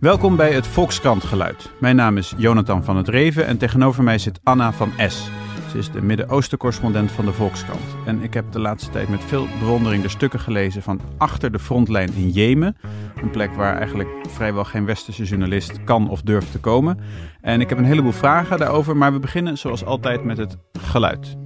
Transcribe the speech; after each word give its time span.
Welkom 0.00 0.36
bij 0.36 0.52
het 0.52 0.66
Volkskrant 0.66 1.24
Geluid. 1.24 1.70
Mijn 1.80 1.96
naam 1.96 2.16
is 2.16 2.34
Jonathan 2.36 2.84
van 2.84 2.96
het 2.96 3.08
Reven 3.08 3.46
en 3.46 3.58
tegenover 3.58 4.02
mij 4.02 4.18
zit 4.18 4.40
Anna 4.42 4.72
van 4.72 4.92
S. 5.08 5.30
Ze 5.70 5.78
is 5.78 5.90
de 5.90 6.02
Midden-Oosten-correspondent 6.02 7.10
van 7.10 7.24
de 7.24 7.32
Volkskrant. 7.32 7.80
En 8.06 8.22
ik 8.22 8.34
heb 8.34 8.52
de 8.52 8.60
laatste 8.60 8.90
tijd 8.90 9.08
met 9.08 9.24
veel 9.24 9.46
bewondering 9.58 10.02
de 10.02 10.08
stukken 10.08 10.40
gelezen 10.40 10.82
van 10.82 11.00
achter 11.16 11.52
de 11.52 11.58
frontlijn 11.58 12.12
in 12.14 12.28
Jemen. 12.28 12.76
Een 13.22 13.30
plek 13.30 13.54
waar 13.54 13.76
eigenlijk 13.76 14.08
vrijwel 14.28 14.64
geen 14.64 14.84
westerse 14.84 15.24
journalist 15.24 15.84
kan 15.84 16.10
of 16.10 16.22
durft 16.22 16.52
te 16.52 16.60
komen. 16.60 16.98
En 17.40 17.60
ik 17.60 17.68
heb 17.68 17.78
een 17.78 17.84
heleboel 17.84 18.12
vragen 18.12 18.58
daarover, 18.58 18.96
maar 18.96 19.12
we 19.12 19.18
beginnen 19.18 19.58
zoals 19.58 19.84
altijd 19.84 20.24
met 20.24 20.36
het 20.36 20.56
geluid. 20.80 21.36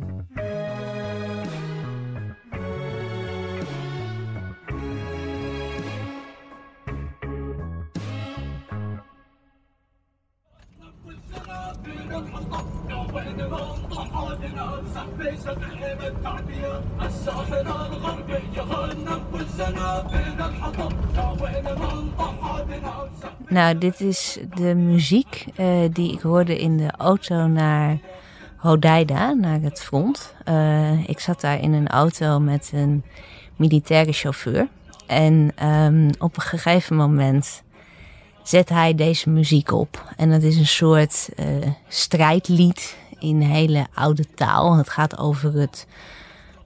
Nou, 23.48 23.78
dit 23.78 24.00
is 24.00 24.38
de 24.54 24.74
muziek 24.74 25.44
uh, 25.60 25.66
die 25.92 26.12
ik 26.12 26.20
hoorde 26.20 26.58
in 26.58 26.76
de 26.76 26.90
auto 26.96 27.46
naar 27.46 27.98
Hodeida, 28.56 29.32
naar 29.32 29.60
het 29.60 29.82
front. 29.82 30.34
Uh, 30.48 31.08
ik 31.08 31.18
zat 31.18 31.40
daar 31.40 31.60
in 31.60 31.72
een 31.72 31.88
auto 31.88 32.40
met 32.40 32.70
een 32.74 33.04
militaire 33.56 34.12
chauffeur. 34.12 34.68
En 35.06 35.50
um, 35.64 36.10
op 36.18 36.36
een 36.36 36.42
gegeven 36.42 36.96
moment 36.96 37.62
zet 38.42 38.68
hij 38.68 38.94
deze 38.94 39.30
muziek 39.30 39.72
op. 39.72 40.12
En 40.16 40.30
dat 40.30 40.42
is 40.42 40.56
een 40.56 40.66
soort 40.66 41.28
uh, 41.38 41.46
strijdlied 41.88 42.96
in 43.22 43.40
hele 43.40 43.86
oude 43.94 44.24
taal. 44.34 44.76
Het 44.76 44.90
gaat 44.90 45.18
over 45.18 45.52
het 45.52 45.86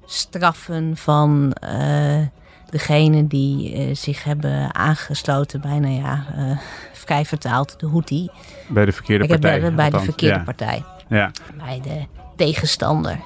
straffen 0.04 0.96
van 0.96 1.56
uh, 1.64 2.26
degenen 2.70 3.26
die 3.26 3.76
uh, 3.88 3.94
zich 3.94 4.24
hebben 4.24 4.74
aangesloten 4.74 5.60
bij, 5.60 5.78
nou 5.78 5.94
ja, 5.94 6.26
uh, 6.36 6.58
vrij 6.92 7.24
vertaald, 7.24 7.80
de 7.80 7.86
Houthi. 7.88 8.28
Bij 8.68 8.84
de 8.84 8.92
verkeerde 8.92 9.26
partij. 9.26 9.60
Bij, 9.60 9.74
bij 9.74 9.90
de 9.90 10.00
verkeerde 10.00 10.38
ja. 10.38 10.44
partij. 10.44 10.84
Ja. 11.08 11.30
Bij 11.56 11.80
de 11.82 12.04
tegenstander. 12.36 13.18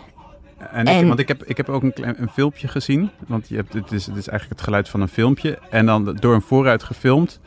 En, 0.73 0.87
ik, 0.87 0.95
en, 0.95 1.07
want 1.09 1.19
ik 1.19 1.29
heb, 1.29 1.45
ik 1.45 1.57
heb 1.57 1.69
ook 1.69 1.83
een, 1.83 1.93
klein, 1.93 2.23
een 2.23 2.29
filmpje 2.29 2.69
gezien. 2.69 3.11
Want 3.27 3.49
je 3.49 3.57
hebt, 3.57 3.73
het, 3.73 3.93
is, 3.93 4.07
het 4.07 4.17
is 4.17 4.29
eigenlijk 4.29 4.59
het 4.59 4.69
geluid 4.69 4.89
van 4.89 5.01
een 5.01 5.09
filmpje. 5.09 5.59
En 5.71 5.87
dan 5.87 6.17
door 6.21 6.35
een 6.35 6.43
vooruit 6.43 6.83
gefilmd. 6.83 7.41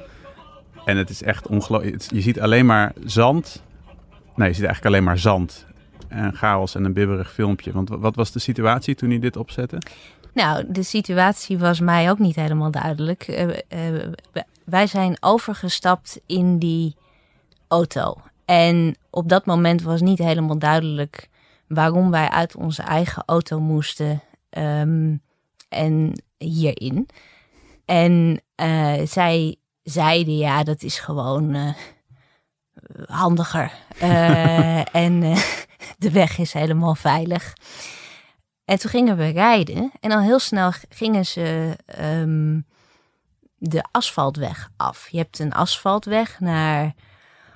En 0.85 0.97
het 0.97 1.09
is 1.09 1.23
echt 1.23 1.47
ongelooflijk. 1.47 2.01
Je 2.01 2.21
ziet 2.21 2.39
alleen 2.39 2.65
maar 2.65 2.93
zand. 3.05 3.63
Nee, 4.35 4.47
je 4.47 4.53
ziet 4.53 4.65
eigenlijk 4.65 4.95
alleen 4.95 5.03
maar 5.03 5.17
zand 5.17 5.65
en 6.13 6.33
chaos 6.33 6.75
en 6.75 6.85
een 6.85 6.93
bibberig 6.93 7.33
filmpje. 7.33 7.71
Want 7.71 7.89
wat 7.89 8.15
was 8.15 8.31
de 8.31 8.39
situatie 8.39 8.95
toen 8.95 9.09
hij 9.09 9.19
dit 9.19 9.37
opzette? 9.37 9.77
Nou, 10.33 10.65
de 10.67 10.83
situatie 10.83 11.57
was 11.57 11.79
mij 11.79 12.09
ook 12.09 12.19
niet 12.19 12.35
helemaal 12.35 12.71
duidelijk. 12.71 13.27
Uh, 13.27 13.47
uh, 13.47 14.11
wij 14.65 14.87
zijn 14.87 15.17
overgestapt 15.19 16.21
in 16.25 16.57
die 16.57 16.95
auto. 17.67 18.15
En 18.45 18.95
op 19.09 19.29
dat 19.29 19.45
moment 19.45 19.81
was 19.81 20.01
niet 20.01 20.17
helemaal 20.17 20.59
duidelijk 20.59 21.29
waarom 21.67 22.11
wij 22.11 22.29
uit 22.29 22.55
onze 22.55 22.81
eigen 22.81 23.23
auto 23.25 23.59
moesten 23.59 24.21
um, 24.57 25.21
en 25.69 26.23
hierin. 26.37 27.07
En 27.85 28.41
uh, 28.55 28.93
zij 29.05 29.55
zeiden, 29.83 30.37
ja, 30.37 30.63
dat 30.63 30.83
is 30.83 30.99
gewoon 30.99 31.75
handiger. 33.05 33.71
en 34.91 35.35
de 35.97 36.11
weg 36.11 36.37
is 36.37 36.53
helemaal 36.53 36.95
veilig. 36.95 37.53
En 38.65 38.79
toen 38.79 38.89
gingen 38.89 39.17
we 39.17 39.27
rijden 39.27 39.91
en 39.99 40.11
al 40.11 40.21
heel 40.21 40.39
snel 40.39 40.71
gingen 40.89 41.25
ze 41.25 41.77
um, 41.99 42.65
de 43.57 43.83
asfaltweg 43.91 44.69
af. 44.77 45.09
Je 45.09 45.17
hebt 45.17 45.39
een 45.39 45.53
asfaltweg 45.53 46.39
naar 46.39 46.93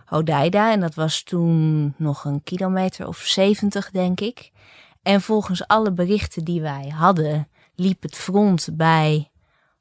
Hodeida 0.05 0.71
en 0.71 0.79
dat 0.79 0.93
was 0.93 1.23
toen 1.23 1.93
nog 1.97 2.25
een 2.25 2.43
kilometer 2.43 3.07
of 3.07 3.17
70 3.17 3.91
denk 3.91 4.21
ik. 4.21 4.51
En 5.01 5.21
volgens 5.21 5.67
alle 5.67 5.91
berichten 5.91 6.43
die 6.43 6.61
wij 6.61 6.93
hadden 6.95 7.47
liep 7.75 8.01
het 8.01 8.16
front 8.16 8.69
bij 8.73 9.31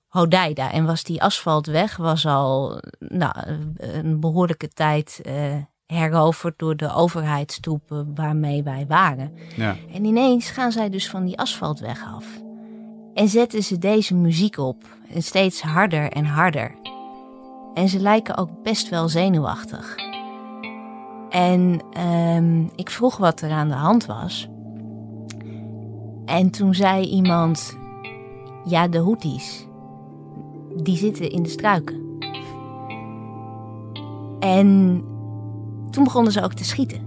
Hodeida 0.06 0.72
en 0.72 0.84
was 0.84 1.02
die 1.02 1.22
asfaltweg 1.22 1.96
was 1.96 2.26
al 2.26 2.80
nou, 2.98 3.32
een 3.76 4.20
behoorlijke 4.20 4.68
tijd 4.68 5.20
uh, 5.26 5.56
heroverd 5.86 6.58
door 6.58 6.76
de 6.76 6.92
overheidstroepen 6.92 8.14
waarmee 8.14 8.62
wij 8.62 8.84
waren. 8.88 9.32
Ja. 9.56 9.76
En 9.92 10.04
ineens 10.04 10.50
gaan 10.50 10.72
zij 10.72 10.90
dus 10.90 11.10
van 11.10 11.24
die 11.24 11.38
asfaltweg 11.38 12.04
af. 12.14 12.26
En 13.14 13.28
zetten 13.28 13.62
ze 13.62 13.78
deze 13.78 14.14
muziek 14.14 14.58
op. 14.58 14.84
En 15.14 15.22
steeds 15.22 15.62
harder 15.62 16.12
en 16.12 16.24
harder. 16.24 16.74
En 17.74 17.88
ze 17.88 18.00
lijken 18.00 18.36
ook 18.36 18.62
best 18.62 18.88
wel 18.88 19.08
zenuwachtig. 19.08 19.94
En 21.30 21.82
um, 22.36 22.70
ik 22.74 22.90
vroeg 22.90 23.16
wat 23.16 23.40
er 23.40 23.50
aan 23.50 23.68
de 23.68 23.74
hand 23.74 24.06
was. 24.06 24.48
En 26.24 26.50
toen 26.50 26.74
zei 26.74 27.04
iemand: 27.04 27.78
Ja, 28.64 28.88
de 28.88 28.98
Houthis. 28.98 29.66
Die 30.76 30.96
zitten 30.96 31.30
in 31.30 31.42
de 31.42 31.48
struiken. 31.48 32.04
En 34.38 35.02
toen 35.96 36.04
begonnen 36.04 36.32
ze 36.32 36.42
ook 36.42 36.52
te 36.52 36.64
schieten. 36.64 37.00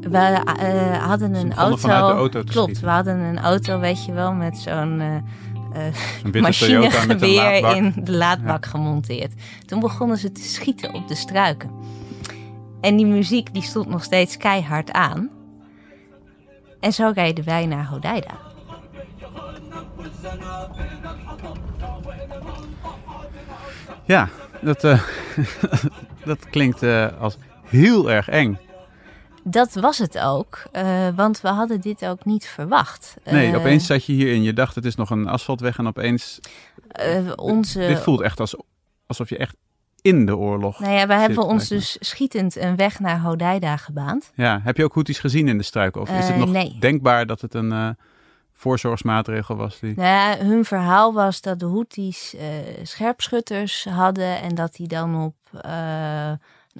We 0.00 0.42
uh, 0.60 1.06
hadden 1.06 1.34
een 1.34 1.54
auto. 1.54 1.88
auto 1.88 2.42
klopt, 2.42 2.52
schieten. 2.52 2.84
we 2.84 2.90
hadden 2.90 3.18
een 3.18 3.38
auto, 3.38 3.78
weet 3.78 4.04
je 4.04 4.12
wel, 4.12 4.32
met 4.32 4.58
zo'n 4.58 5.00
uh, 5.00 6.42
machinegeweer 6.42 7.76
in 7.76 7.94
de 8.04 8.12
laadbak 8.12 8.64
ja. 8.64 8.70
gemonteerd. 8.70 9.32
Toen 9.66 9.80
begonnen 9.80 10.16
ze 10.16 10.32
te 10.32 10.42
schieten 10.42 10.94
op 10.94 11.08
de 11.08 11.14
struiken. 11.14 11.70
En 12.80 12.96
die 12.96 13.06
muziek 13.06 13.54
die 13.54 13.62
stond 13.62 13.88
nog 13.88 14.04
steeds 14.04 14.36
keihard 14.36 14.92
aan. 14.92 15.30
En 16.80 16.92
zo 16.92 17.10
reden 17.14 17.44
wij 17.44 17.66
naar 17.66 17.86
Hodeida. 17.86 18.38
Ja, 24.04 24.28
dat, 24.60 24.84
uh, 24.84 25.02
dat 26.24 26.50
klinkt 26.50 26.82
uh, 26.82 27.06
als 27.20 27.36
heel 27.70 28.10
erg 28.10 28.28
eng. 28.28 28.58
Dat 29.44 29.74
was 29.74 29.98
het 29.98 30.18
ook, 30.18 30.62
uh, 30.72 31.08
want 31.14 31.40
we 31.40 31.48
hadden 31.48 31.80
dit 31.80 32.06
ook 32.06 32.24
niet 32.24 32.46
verwacht. 32.46 33.16
Nee, 33.24 33.50
uh, 33.50 33.56
opeens 33.56 33.86
zat 33.86 34.04
je 34.04 34.12
hierin. 34.12 34.42
Je 34.42 34.52
dacht 34.52 34.74
het 34.74 34.84
is 34.84 34.94
nog 34.94 35.10
een 35.10 35.28
asfaltweg 35.28 35.78
en 35.78 35.86
opeens... 35.86 36.40
Uh, 37.00 37.32
onze... 37.36 37.78
Dit 37.78 38.00
voelt 38.00 38.20
echt 38.20 38.40
als, 38.40 38.54
alsof 39.06 39.28
je 39.28 39.36
echt 39.36 39.56
in 40.02 40.26
de 40.26 40.36
oorlog 40.36 40.78
Nou 40.80 40.92
ja, 40.92 41.06
we 41.06 41.14
hebben 41.14 41.44
ons 41.44 41.68
dus 41.68 41.96
schietend 42.00 42.56
een 42.56 42.76
weg 42.76 43.00
naar 43.00 43.20
Hodeida 43.20 43.76
gebaand. 43.76 44.32
Ja, 44.34 44.60
heb 44.64 44.76
je 44.76 44.84
ook 44.84 44.94
Houthis 44.94 45.18
gezien 45.18 45.48
in 45.48 45.58
de 45.58 45.64
struiken? 45.64 46.00
Of 46.00 46.10
is 46.10 46.28
het 46.28 46.36
nog 46.36 46.50
nee. 46.50 46.76
denkbaar 46.80 47.26
dat 47.26 47.40
het 47.40 47.54
een 47.54 47.96
voorzorgsmaatregel 48.52 49.56
was? 49.56 49.78
Die... 49.80 49.94
Nou 49.96 50.08
ja, 50.08 50.44
hun 50.44 50.64
verhaal 50.64 51.12
was 51.12 51.40
dat 51.40 51.58
de 51.58 51.66
Houthis 51.66 52.34
scherpschutters 52.82 53.84
hadden 53.84 54.40
en 54.40 54.54
dat 54.54 54.74
die 54.74 54.88
dan 54.88 55.22
op 55.24 55.34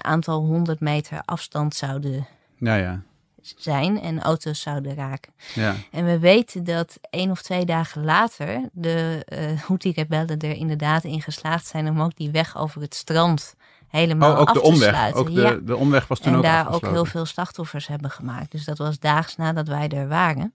een 0.01 0.11
aantal 0.11 0.45
honderd 0.45 0.81
meter 0.81 1.23
afstand 1.25 1.75
zouden 1.75 2.27
ja, 2.57 2.75
ja. 2.75 3.01
zijn 3.41 4.01
en 4.01 4.23
auto's 4.23 4.61
zouden 4.61 4.95
raken. 4.95 5.33
Ja. 5.55 5.75
En 5.91 6.05
we 6.05 6.19
weten 6.19 6.65
dat 6.65 6.99
één 7.11 7.31
of 7.31 7.43
twee 7.43 7.65
dagen 7.65 8.05
later 8.05 8.69
de 8.73 9.27
uh, 9.29 9.61
Houthi-rebellen 9.63 10.39
er 10.39 10.57
inderdaad 10.57 11.05
in 11.05 11.23
geslaagd 11.23 11.67
zijn 11.67 11.89
om 11.89 12.01
ook 12.01 12.17
die 12.17 12.31
weg 12.31 12.57
over 12.57 12.81
het 12.81 12.95
strand 12.95 13.55
helemaal 13.89 14.33
oh, 14.33 14.41
ook 14.41 14.49
af 14.49 14.55
de 14.55 14.61
te 14.61 14.67
omweg. 14.67 14.89
sluiten. 14.89 15.21
Ook 15.21 15.35
de, 15.35 15.41
ja. 15.41 15.59
de 15.63 15.77
omweg 15.77 16.07
was 16.07 16.19
toen 16.19 16.33
en 16.33 16.39
ook 16.39 16.45
daar 16.45 16.73
ook 16.73 16.87
heel 16.87 17.05
veel 17.05 17.25
slachtoffers 17.25 17.87
hebben 17.87 18.11
gemaakt. 18.11 18.51
Dus 18.51 18.65
dat 18.65 18.79
was 18.79 18.99
daags 18.99 19.37
nadat 19.37 19.69
wij 19.69 19.89
er 19.89 20.09
waren. 20.09 20.55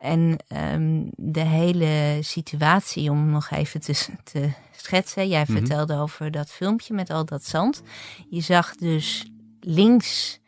En 0.00 0.36
um, 0.72 1.10
de 1.16 1.40
hele 1.40 2.18
situatie, 2.20 3.10
om 3.10 3.30
nog 3.30 3.50
even 3.50 3.80
te, 3.80 4.06
te 4.24 4.48
schetsen. 4.76 5.28
Jij 5.28 5.42
Mhm. 5.48 5.52
vertelde 5.52 5.94
over 5.96 6.30
dat 6.30 6.50
filmpje 6.50 6.94
met 6.94 7.10
al 7.10 7.24
dat 7.24 7.44
zand. 7.44 7.82
Je 8.28 8.40
zag 8.40 8.74
dus 8.74 9.30
links 9.60 10.40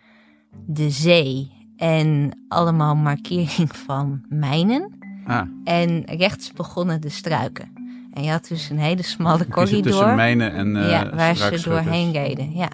de 0.67 0.91
zee 0.91 1.51
en 1.77 2.39
allemaal 2.49 2.95
markering 2.95 3.77
van 3.87 4.25
mijnen. 4.29 4.99
Ah, 5.27 5.43
En 5.65 6.05
rechts 6.05 6.53
begonnen 6.53 7.01
de 7.01 7.09
struiken. 7.09 7.73
En 8.13 8.23
je 8.23 8.31
had 8.31 8.49
dus 8.49 8.71
een 8.71 8.79
hele 8.79 9.03
smalle 9.03 9.49
corridor. 9.49 9.83
tussen 9.83 10.15
mijnen 10.15 10.53
en 10.53 10.75
ja, 10.89 11.15
waar 11.15 11.37
ze 11.37 11.61
doorheen 11.65 12.13
reden. 12.13 12.53
Ja. 12.53 12.69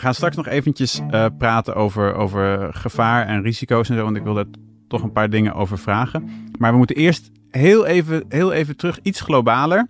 Gaan 0.00 0.14
straks 0.14 0.36
nog 0.36 0.46
eventjes 0.46 1.00
eh, 1.10 1.26
praten 1.38 1.74
over, 1.74 2.14
over 2.14 2.74
gevaar 2.74 3.26
en 3.26 3.42
risico's 3.42 3.88
en 3.88 3.96
zo. 3.96 4.04
Want 4.04 4.16
ik 4.16 4.22
wil 4.22 4.34
daar 4.34 4.44
toch 4.88 5.02
een 5.02 5.12
paar 5.12 5.30
dingen 5.30 5.54
over 5.54 5.78
vragen. 5.78 6.50
Maar 6.58 6.70
we 6.70 6.78
moeten 6.78 6.96
eerst 6.96 7.30
heel 7.50 7.86
even, 7.86 8.24
heel 8.28 8.52
even 8.52 8.76
terug, 8.76 8.98
iets 9.02 9.20
globaler. 9.20 9.86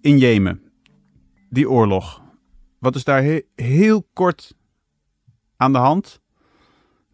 in 0.00 0.18
Jemen, 0.18 0.62
die 1.50 1.70
oorlog. 1.70 2.22
Wat 2.78 2.94
is 2.94 3.04
daar 3.04 3.22
he 3.22 3.42
heel 3.54 4.06
kort 4.12 4.54
aan 5.56 5.72
de 5.72 5.78
hand? 5.78 6.20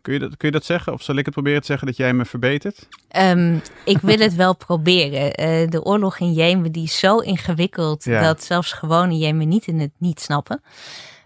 Kun 0.01 0.13
je, 0.13 0.19
dat, 0.19 0.37
kun 0.37 0.49
je 0.49 0.55
dat 0.55 0.65
zeggen? 0.65 0.93
Of 0.93 1.03
zal 1.03 1.17
ik 1.17 1.25
het 1.25 1.35
proberen 1.35 1.61
te 1.61 1.67
zeggen 1.67 1.87
dat 1.87 1.97
jij 1.97 2.13
me 2.13 2.25
verbetert? 2.25 2.89
Um, 3.17 3.63
ik 3.85 3.99
wil 3.99 4.19
het 4.19 4.35
wel 4.35 4.57
proberen. 4.57 5.25
Uh, 5.25 5.69
de 5.71 5.83
oorlog 5.83 6.19
in 6.19 6.33
Jemen 6.33 6.73
die 6.73 6.83
is 6.83 6.99
zo 6.99 7.19
ingewikkeld 7.19 8.05
ja. 8.05 8.23
dat 8.23 8.45
zelfs 8.45 8.73
gewone 8.73 9.17
Jemenieten 9.19 9.79
het 9.79 9.93
niet 9.99 10.21
snappen. 10.21 10.63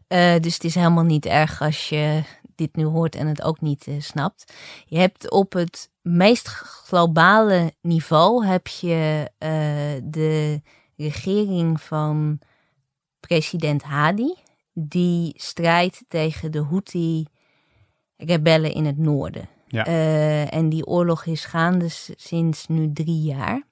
Uh, 0.08 0.38
dus 0.40 0.55
het 0.55 0.64
is 0.64 0.75
helemaal 0.75 1.05
niet 1.05 1.26
erg 1.26 1.60
als 1.60 1.88
je 1.88 2.22
dit 2.55 2.76
nu 2.76 2.84
hoort 2.84 3.14
en 3.14 3.26
het 3.26 3.43
ook 3.43 3.60
niet 3.60 3.87
uh, 3.87 4.00
snapt. 4.00 4.52
Je 4.87 4.99
hebt 4.99 5.31
op 5.31 5.52
het 5.52 5.90
meest 6.02 6.49
globale 6.49 7.72
niveau 7.81 8.46
heb 8.46 8.66
je 8.66 9.31
de 10.05 10.62
regering 10.96 11.81
van 11.81 12.40
president 13.20 13.82
Hadi. 13.82 14.34
Die 14.72 15.32
strijdt 15.37 16.05
tegen 16.08 16.52
de 16.52 16.62
Houthi 16.62 17.26
rebellen 18.16 18.72
in 18.72 18.84
het 18.84 18.99
noorden. 18.99 19.49
Ja. 19.66 19.84
En 20.46 20.69
die 20.69 20.87
oorlog 20.87 21.25
is 21.25 21.44
gaande 21.44 21.87
sinds 22.16 22.66
nu 22.66 22.93
drie 22.93 23.22
jaar. 23.22 23.66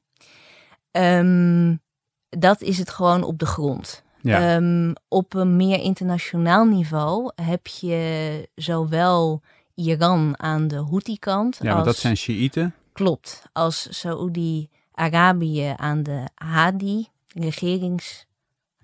Um, 0.90 1.82
dat 2.28 2.60
is 2.60 2.78
het 2.78 2.90
gewoon 2.90 3.22
op 3.22 3.38
de 3.38 3.46
grond. 3.46 4.04
Ja. 4.26 4.56
Um, 4.56 4.93
op 5.08 5.34
een 5.34 5.56
meer 5.56 5.81
internationaal 5.81 6.64
niveau 6.64 7.31
heb 7.43 7.67
je 7.67 8.49
zowel 8.55 9.43
Iran 9.75 10.34
aan 10.38 10.69
de 10.69 10.76
Houthi-kant. 10.76 11.58
Ja, 11.62 11.75
als, 11.75 11.84
dat 11.84 11.96
zijn 11.96 12.17
Shiiten. 12.17 12.75
Klopt. 12.93 13.43
Als 13.52 13.87
Saoedi-Arabië 13.90 15.75
aan 15.76 16.02
de 16.02 16.28
Hadi, 16.34 17.08
regerings, 17.34 18.26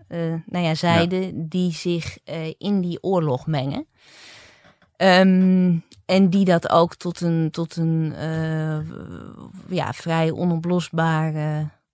uh, 0.08 0.34
nou 0.46 0.64
ja, 0.64 0.74
zijde, 0.74 1.20
ja. 1.20 1.32
die 1.34 1.72
zich 1.72 2.18
uh, 2.24 2.54
in 2.58 2.80
die 2.80 3.02
oorlog 3.02 3.46
mengen. 3.46 3.86
Um, 4.96 5.84
en 6.04 6.30
die 6.30 6.44
dat 6.44 6.70
ook 6.70 6.94
tot 6.94 7.20
een, 7.20 7.50
tot 7.50 7.76
een 7.76 8.14
uh, 8.18 8.78
ja, 9.68 9.92
vrij 9.92 10.30
onoplosbaar 10.30 11.34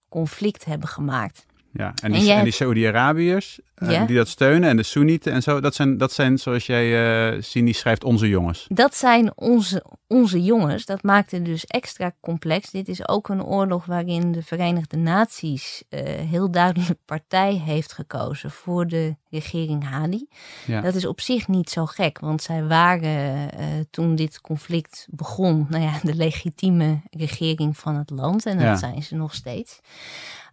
conflict 0.09 0.65
hebben 0.65 0.89
gemaakt. 0.89 1.47
Ja, 1.73 1.93
en 2.03 2.12
die, 2.12 2.32
en, 2.32 2.44
die 2.44 2.53
Saudi-Arabiërs 2.53 3.59
uh, 3.82 4.06
die 4.06 4.17
dat 4.17 4.29
steunen 4.29 4.69
en 4.69 4.76
de 4.76 4.82
Soenieten 4.82 5.32
en 5.32 5.43
zo, 5.43 5.61
dat 5.61 5.75
zijn, 5.75 5.99
dat 5.99 6.12
zijn 6.12 6.38
zoals 6.38 6.67
jij 6.67 7.35
uh, 7.35 7.43
Cindy 7.43 7.73
schrijft, 7.73 8.05
onze 8.05 8.29
jongens. 8.29 8.67
Dat 8.69 8.97
zijn 8.97 9.32
onze, 9.35 9.85
onze 10.06 10.43
jongens. 10.43 10.85
Dat 10.85 11.03
maakt 11.03 11.31
het 11.31 11.44
dus 11.44 11.65
extra 11.65 12.12
complex. 12.20 12.70
Dit 12.70 12.88
is 12.88 13.09
ook 13.09 13.29
een 13.29 13.44
oorlog 13.44 13.85
waarin 13.85 14.32
de 14.32 14.43
Verenigde 14.43 14.97
Naties 14.97 15.82
uh, 15.91 16.00
heel 16.05 16.50
duidelijk 16.50 16.99
partij 17.05 17.62
heeft 17.65 17.93
gekozen 17.93 18.50
voor 18.50 18.87
de 18.87 19.17
regering 19.31 19.88
Hadi. 19.88 20.26
Ja. 20.67 20.81
Dat 20.81 20.94
is 20.94 21.06
op 21.06 21.21
zich 21.21 21.49
niet 21.49 21.71
zo 21.71 21.87
gek, 21.87 22.19
want 22.19 22.43
zij 22.43 22.64
waren 22.64 23.50
toen 23.91 24.14
dit 24.14 24.41
conflict 24.41 25.06
begon, 25.11 25.67
nou 25.69 25.82
ja, 25.82 25.99
de 26.03 26.14
legitieme 26.14 27.00
regering 27.11 27.76
van 27.76 27.97
het 27.97 28.11
land 28.11 28.47
en 28.47 28.56
dat 28.56 28.67
ja. 28.67 28.76
zijn 28.76 29.03
ze 29.03 29.14
nog 29.14 29.35
steeds. 29.35 29.81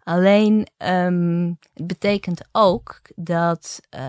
Alleen 0.05 0.67
um, 0.77 1.57
het 1.73 1.87
betekent 1.87 2.41
ook 2.51 3.01
dat 3.15 3.79
uh, 3.95 4.01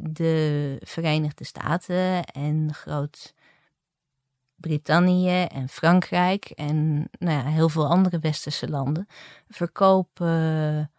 de 0.00 0.76
Verenigde 0.80 1.44
Staten 1.44 2.24
en 2.24 2.74
Groot-Brittannië 2.74 5.42
en 5.42 5.68
Frankrijk 5.68 6.44
en 6.44 7.08
nou 7.18 7.38
ja, 7.38 7.44
heel 7.44 7.68
veel 7.68 7.88
andere 7.88 8.18
westerse 8.18 8.68
landen 8.68 9.06
verkopen 9.48 10.90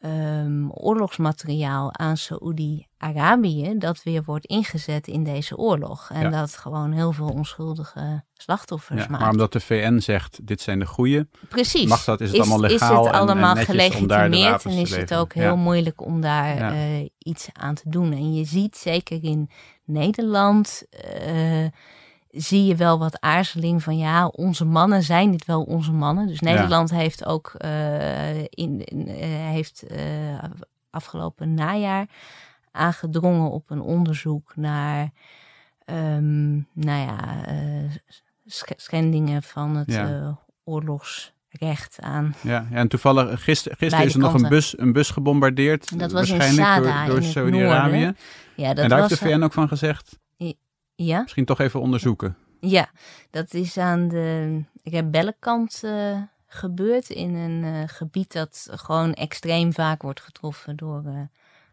um, 0.00 0.70
oorlogsmateriaal 0.70 1.94
aan 1.94 2.16
Saoedi-Arabië 2.16 3.74
dat 3.78 4.02
weer 4.02 4.22
wordt 4.24 4.46
ingezet 4.46 5.06
in 5.06 5.24
deze 5.24 5.56
oorlog. 5.56 6.10
En 6.12 6.20
ja. 6.20 6.28
dat 6.28 6.56
gewoon 6.56 6.92
heel 6.92 7.12
veel 7.12 7.28
onschuldige 7.28 8.24
slachtoffers 8.32 9.02
ja, 9.02 9.06
maakt. 9.08 9.22
Maar 9.22 9.30
omdat 9.30 9.52
de 9.52 9.60
VN 9.60 9.98
zegt, 9.98 10.46
dit 10.46 10.60
zijn 10.60 10.78
de 10.78 10.86
goede, 10.86 11.28
Precies. 11.48 11.88
mag 11.88 12.04
dat, 12.04 12.20
is 12.20 12.30
het 12.30 12.40
allemaal 12.40 12.60
legaal 12.60 13.00
Is 13.00 13.06
het 13.06 13.16
allemaal 13.16 13.52
en, 13.52 13.58
en 13.58 13.64
gelegitimeerd 13.64 14.64
en 14.64 14.70
is 14.70 14.96
het 14.96 15.14
ook 15.14 15.32
heel 15.32 15.42
ja. 15.44 15.54
moeilijk 15.54 16.00
om 16.00 16.20
daar 16.20 16.74
uh, 16.74 17.08
iets 17.18 17.48
aan 17.52 17.74
te 17.74 17.90
doen. 17.90 18.12
En 18.12 18.34
je 18.34 18.44
ziet 18.44 18.76
zeker 18.76 19.24
in 19.24 19.50
Nederland... 19.84 20.82
Uh, 21.26 21.66
zie 22.40 22.64
je 22.64 22.76
wel 22.76 22.98
wat 22.98 23.20
aarzeling 23.20 23.82
van 23.82 23.96
ja, 23.96 24.26
onze 24.26 24.64
mannen 24.64 25.02
zijn 25.02 25.30
dit 25.30 25.44
wel 25.44 25.62
onze 25.62 25.92
mannen. 25.92 26.26
Dus 26.26 26.40
Nederland 26.40 26.90
ja. 26.90 26.96
heeft 26.96 27.24
ook 27.24 27.52
uh, 27.64 28.38
in, 28.38 28.84
in 28.84 29.08
uh, 29.08 29.14
heeft 29.50 29.84
uh, 29.90 29.98
afgelopen 30.90 31.54
najaar 31.54 32.06
aangedrongen 32.72 33.50
op 33.50 33.70
een 33.70 33.80
onderzoek 33.80 34.56
naar 34.56 35.10
um, 35.84 36.66
nou 36.72 37.00
ja, 37.00 37.16
schendingen 38.76 39.42
van 39.42 39.76
het 39.76 39.92
ja. 39.92 40.38
oorlogsrecht 40.64 41.98
aan. 42.00 42.34
Ja, 42.40 42.66
ja 42.70 42.76
en 42.76 42.88
toevallig 42.88 43.44
gisteren 43.44 43.78
gister 43.78 44.04
is 44.04 44.14
er 44.14 44.20
nog 44.20 44.34
een 44.34 44.48
bus, 44.48 44.78
een 44.78 44.92
bus 44.92 45.10
gebombardeerd. 45.10 45.98
Dat 45.98 46.12
was 46.12 46.30
waarschijnlijk 46.30 46.68
in 46.68 46.84
Sada, 46.84 47.06
door, 47.06 47.14
door 47.14 47.22
Saudi-Arabië. 47.22 48.12
Ja, 48.54 48.74
dat 48.74 48.84
en 48.84 48.88
daar 48.88 49.00
was 49.00 49.08
heeft 49.08 49.22
de 49.22 49.28
VN 49.28 49.42
ook 49.42 49.52
van 49.52 49.68
gezegd. 49.68 50.18
Ja. 51.04 51.20
Misschien 51.20 51.44
toch 51.44 51.60
even 51.60 51.80
onderzoeken. 51.80 52.36
Ja, 52.60 52.90
dat 53.30 53.54
is 53.54 53.76
aan 53.76 54.08
de 54.08 54.62
rebellenkant 54.84 55.80
uh, 55.84 56.22
gebeurd 56.46 57.10
in 57.10 57.34
een 57.34 57.64
uh, 57.64 57.82
gebied 57.86 58.32
dat 58.32 58.68
gewoon 58.70 59.14
extreem 59.14 59.72
vaak 59.72 60.02
wordt 60.02 60.20
getroffen 60.20 60.76
door 60.76 61.02
uh, 61.06 61.20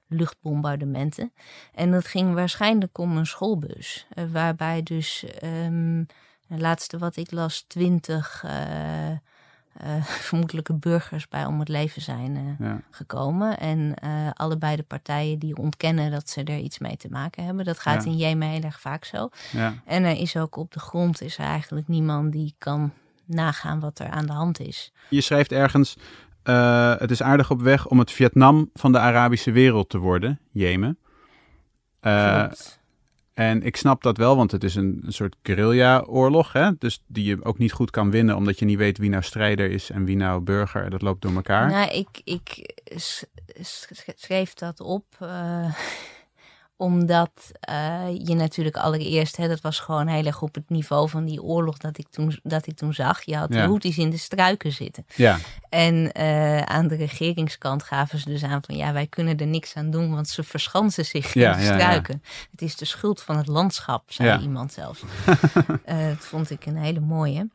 luchtbombardementen. 0.07 1.33
En 1.73 1.91
dat 1.91 2.05
ging 2.07 2.33
waarschijnlijk 2.33 2.97
om 2.97 3.17
een 3.17 3.25
schoolbus, 3.25 4.07
waarbij 4.31 4.83
dus, 4.83 5.25
um, 5.43 6.05
het 6.47 6.61
laatste 6.61 6.97
wat 6.97 7.15
ik 7.15 7.31
las, 7.31 7.61
twintig 7.67 8.45
uh, 9.83 10.03
vermoedelijke 10.27 10.73
burgers 10.73 11.27
bij 11.27 11.45
om 11.45 11.59
het 11.59 11.67
leven 11.67 12.01
zijn 12.01 12.35
uh, 12.35 12.67
ja. 12.67 12.81
gekomen. 12.91 13.57
En 13.57 13.93
uh, 14.03 14.29
allebei 14.33 14.75
de 14.75 14.83
partijen 14.83 15.39
die 15.39 15.57
ontkennen 15.57 16.11
dat 16.11 16.29
ze 16.29 16.43
er 16.43 16.57
iets 16.57 16.79
mee 16.79 16.97
te 16.97 17.07
maken 17.09 17.45
hebben. 17.45 17.65
Dat 17.65 17.79
gaat 17.79 18.03
ja. 18.03 18.11
in 18.11 18.17
Jemen 18.17 18.47
heel 18.47 18.61
erg 18.61 18.79
vaak 18.79 19.05
zo. 19.05 19.29
Ja. 19.51 19.73
En 19.85 20.03
er 20.03 20.17
is 20.17 20.37
ook 20.37 20.55
op 20.55 20.71
de 20.71 20.79
grond 20.79 21.21
is 21.21 21.37
er 21.37 21.45
eigenlijk 21.45 21.87
niemand 21.87 22.31
die 22.31 22.55
kan 22.57 22.93
nagaan 23.25 23.79
wat 23.79 23.99
er 23.99 24.09
aan 24.09 24.25
de 24.25 24.33
hand 24.33 24.59
is. 24.59 24.91
Je 25.09 25.21
schrijft 25.21 25.51
ergens, 25.51 25.97
het 26.99 27.11
is 27.11 27.21
aardig 27.21 27.51
op 27.51 27.61
weg 27.61 27.87
om 27.87 27.99
het 27.99 28.11
Vietnam 28.11 28.69
van 28.73 28.91
de 28.91 28.99
Arabische 28.99 29.51
wereld 29.51 29.89
te 29.89 29.97
worden, 29.97 30.39
Jemen. 30.51 30.97
Klopt. 31.99 32.79
En 33.35 33.63
ik 33.63 33.75
snap 33.75 34.03
dat 34.03 34.17
wel, 34.17 34.35
want 34.35 34.51
het 34.51 34.63
is 34.63 34.75
een, 34.75 35.03
soort 35.07 35.35
guerrilla-oorlog. 35.43 36.53
Hè? 36.53 36.77
Dus 36.77 37.03
die 37.07 37.25
je 37.25 37.43
ook 37.43 37.57
niet 37.57 37.71
goed 37.71 37.91
kan 37.91 38.11
winnen, 38.11 38.35
omdat 38.35 38.59
je 38.59 38.65
niet 38.65 38.77
weet 38.77 38.97
wie 38.97 39.09
nou 39.09 39.23
strijder 39.23 39.71
is 39.71 39.89
en 39.89 40.05
wie 40.05 40.15
nou 40.15 40.41
burger. 40.41 40.89
Dat 40.89 41.01
loopt 41.01 41.21
door 41.21 41.35
elkaar. 41.35 41.69
Nou, 41.69 41.91
ik, 41.91 42.07
ik 42.23 42.75
schreef 44.15 44.53
dat 44.53 44.79
op. 44.79 45.05
Uh, 45.21 45.75
omdat 46.77 47.51
uh, 47.69 48.03
je 48.23 48.35
natuurlijk 48.35 48.75
allereerst, 48.75 49.37
hè, 49.37 49.47
dat 49.47 49.61
was 49.61 49.79
gewoon 49.79 50.07
heel 50.07 50.25
erg 50.25 50.41
op 50.41 50.55
het 50.55 50.69
niveau 50.69 51.09
van 51.09 51.25
die 51.25 51.41
oorlog 51.41 51.77
dat 51.77 51.97
ik 51.97 52.07
toen, 52.09 52.39
dat 52.43 52.67
ik 52.67 52.75
toen 52.75 52.93
zag. 52.93 53.21
Je 53.21 53.35
had 53.35 53.53
ja. 53.53 53.61
de 53.61 53.67
Houthis 53.67 53.97
in 53.97 54.09
de 54.09 54.17
struiken 54.17 54.71
zitten. 54.71 55.05
Ja. 55.15 55.37
En 55.69 56.11
uh, 56.17 56.61
aan 56.61 56.87
de 56.87 56.95
regeringskant 56.95 57.83
gaven 57.83 58.19
ze 58.19 58.29
dus 58.29 58.43
aan 58.43 58.63
van 58.65 58.75
ja, 58.75 58.93
wij 58.93 59.07
kunnen 59.07 59.37
er 59.37 59.47
niks 59.47 59.75
aan 59.75 59.89
doen, 59.89 60.13
want 60.13 60.29
ze 60.29 60.43
verschansen 60.43 61.05
zich 61.05 61.33
ja, 61.33 61.51
in 61.51 61.57
de 61.57 61.63
struiken. 61.63 62.23
Het 62.51 62.61
is 62.61 62.75
de 62.75 62.85
schuld 62.85 63.21
van 63.21 63.37
het 63.37 63.47
landschap, 63.47 64.11
zei 64.11 64.41
iemand 64.41 64.73
zelfs. 64.73 65.01
uh, 65.01 65.07
dat 66.09 66.25
vond 66.25 66.49
ik 66.49 66.65
een 66.65 66.77
hele 66.77 66.99
mooie. 66.99 67.49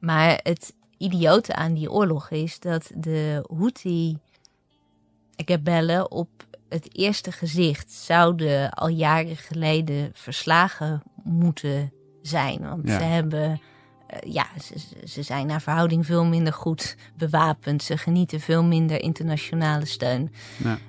Maar 0.00 0.40
het 0.42 0.74
idiote 0.98 1.54
aan 1.54 1.74
die 1.74 1.90
oorlog 1.90 2.30
is 2.30 2.60
dat 2.60 2.90
de 2.94 3.44
Houthi-rebellen 3.56 6.10
op 6.10 6.28
het 6.72 6.96
eerste 6.96 7.32
gezicht 7.32 7.92
zouden 7.92 8.70
al 8.70 8.88
jaren 8.88 9.36
geleden 9.36 10.10
verslagen 10.12 11.02
moeten 11.24 11.92
zijn. 12.22 12.60
Want 12.60 12.88
ja. 12.88 12.98
ze 12.98 13.04
hebben, 13.04 13.50
uh, 13.50 14.32
ja, 14.32 14.46
ze, 14.62 14.74
ze, 15.04 15.22
zijn 15.22 15.46
naar 15.46 15.62
verhouding 15.62 16.06
veel 16.06 16.24
minder 16.24 16.52
goed 16.52 16.96
bewapend. 17.16 17.82
Ze 17.82 17.96
genieten 17.96 18.40
veel 18.40 18.64
minder 18.64 19.00
internationale 19.00 19.86
steun. 19.86 20.32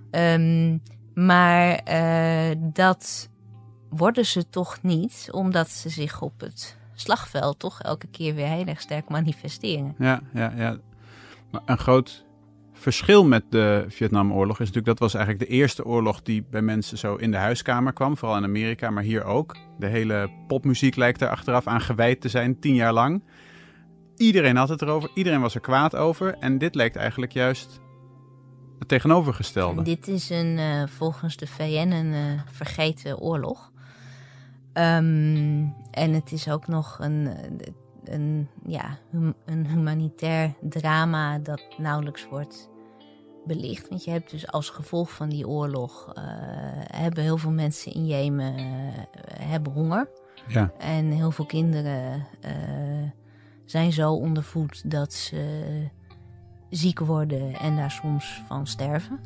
Ja. 0.10 0.34
Um, 0.34 0.82
maar 1.14 1.82
uh, 1.90 2.56
dat 2.60 3.30
worden 3.90 4.26
ze 4.26 4.50
toch 4.50 4.82
niet, 4.82 5.28
omdat 5.32 5.70
ze 5.70 5.90
zich 5.90 6.22
op 6.22 6.40
het 6.40 6.78
slagveld 6.94 7.60
toch 7.60 7.82
elke 7.82 8.08
keer 8.08 8.36
weer 8.36 8.48
heel 8.48 8.66
erg 8.66 8.82
sterk 8.82 9.10
manifesteren. 9.10 9.96
Ja, 9.98 10.22
ja, 10.34 10.54
ja. 10.56 10.78
Maar 11.52 11.62
een 11.66 11.78
groot 11.78 12.23
verschil 12.84 13.26
met 13.26 13.44
de 13.50 13.86
Vietnamoorlog 13.88 14.54
is 14.54 14.68
natuurlijk 14.68 14.86
dat 14.86 15.00
was 15.00 15.14
eigenlijk 15.14 15.50
de 15.50 15.56
eerste 15.56 15.86
oorlog 15.86 16.22
die 16.22 16.46
bij 16.50 16.62
mensen 16.62 16.98
zo 16.98 17.16
in 17.16 17.32
de 17.32 17.38
huiskamer 17.38 17.94
kwam, 17.94 18.18
vooral 18.18 18.38
in 18.38 18.44
Amerika, 18.44 18.90
maar 18.90 19.04
hier 19.04 19.24
ook. 19.24 19.56
De 19.80 19.86
hele 19.86 20.30
popmuziek 20.48 20.96
lijkt 20.96 21.22
er 21.22 21.30
achteraf 21.30 21.68
aan 21.68 21.82
gewijd 21.82 22.22
te 22.22 22.30
zijn, 22.30 22.60
tien 22.60 22.76
jaar 22.76 22.94
lang. 22.94 23.24
Iedereen 24.18 24.56
had 24.56 24.70
het 24.70 24.82
erover, 24.82 25.10
iedereen 25.14 25.42
was 25.42 25.56
er 25.56 25.62
kwaad 25.62 25.96
over 25.96 26.36
en 26.40 26.58
dit 26.58 26.76
lijkt 26.76 26.96
eigenlijk 26.96 27.32
juist 27.32 27.82
het 28.80 28.88
tegenovergestelde. 28.88 29.82
Dit 29.82 30.08
is 30.08 30.30
een, 30.30 30.58
uh, 30.58 30.88
volgens 30.88 31.38
de 31.38 31.48
VN 31.48 31.92
een 31.92 32.14
uh, 32.14 32.42
vergeten 32.52 33.20
oorlog. 33.20 33.72
Um, 34.74 35.74
en 35.92 36.14
het 36.14 36.32
is 36.32 36.50
ook 36.50 36.68
nog 36.68 36.98
een, 37.00 37.30
een, 38.04 38.48
ja, 38.66 38.98
een 39.46 39.68
humanitair 39.68 40.54
drama 40.62 41.40
dat 41.40 41.64
nauwelijks 41.78 42.28
wordt 42.30 42.72
belicht. 43.46 43.90
Want 43.90 44.04
je 44.04 44.12
hebt 44.12 44.32
dus 44.32 44.48
als 44.48 44.70
gevolg 44.70 45.12
van 45.12 45.30
die 45.30 45.48
oorlog... 45.48 46.14
Uh, 46.18 46.24
hebben 46.92 47.24
heel 47.24 47.38
veel 47.38 47.52
mensen 47.52 47.94
in 47.94 48.06
Jemen 48.06 48.54
hebben 49.40 49.74
honger. 49.74 50.10
Ja. 50.48 50.72
En 50.78 51.12
heel 51.12 51.32
veel 51.32 51.46
kinderen 51.46 52.26
zijn 53.66 53.92
zo 53.92 54.14
ondervoed 54.14 54.92
dat 54.92 55.14
ze 55.14 55.90
ziek 56.70 57.00
worden 57.00 57.54
en 57.54 57.76
daar 57.76 57.92
soms 57.92 58.44
van 58.48 58.68
sterven. 58.68 59.20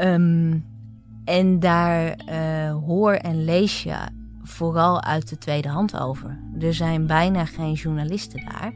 Um, 0.00 0.64
en 1.24 1.58
daar 1.58 2.16
hoor 2.70 3.12
en 3.12 3.44
lees 3.44 3.82
je 3.82 3.96
vooral 4.42 5.02
uit 5.02 5.28
de 5.28 5.38
tweede 5.38 5.68
hand 5.68 5.98
over. 5.98 6.40
Er 6.60 6.74
zijn 6.74 7.06
bijna 7.06 7.44
geen 7.44 7.72
journalisten 7.72 8.44
daar. 8.44 8.72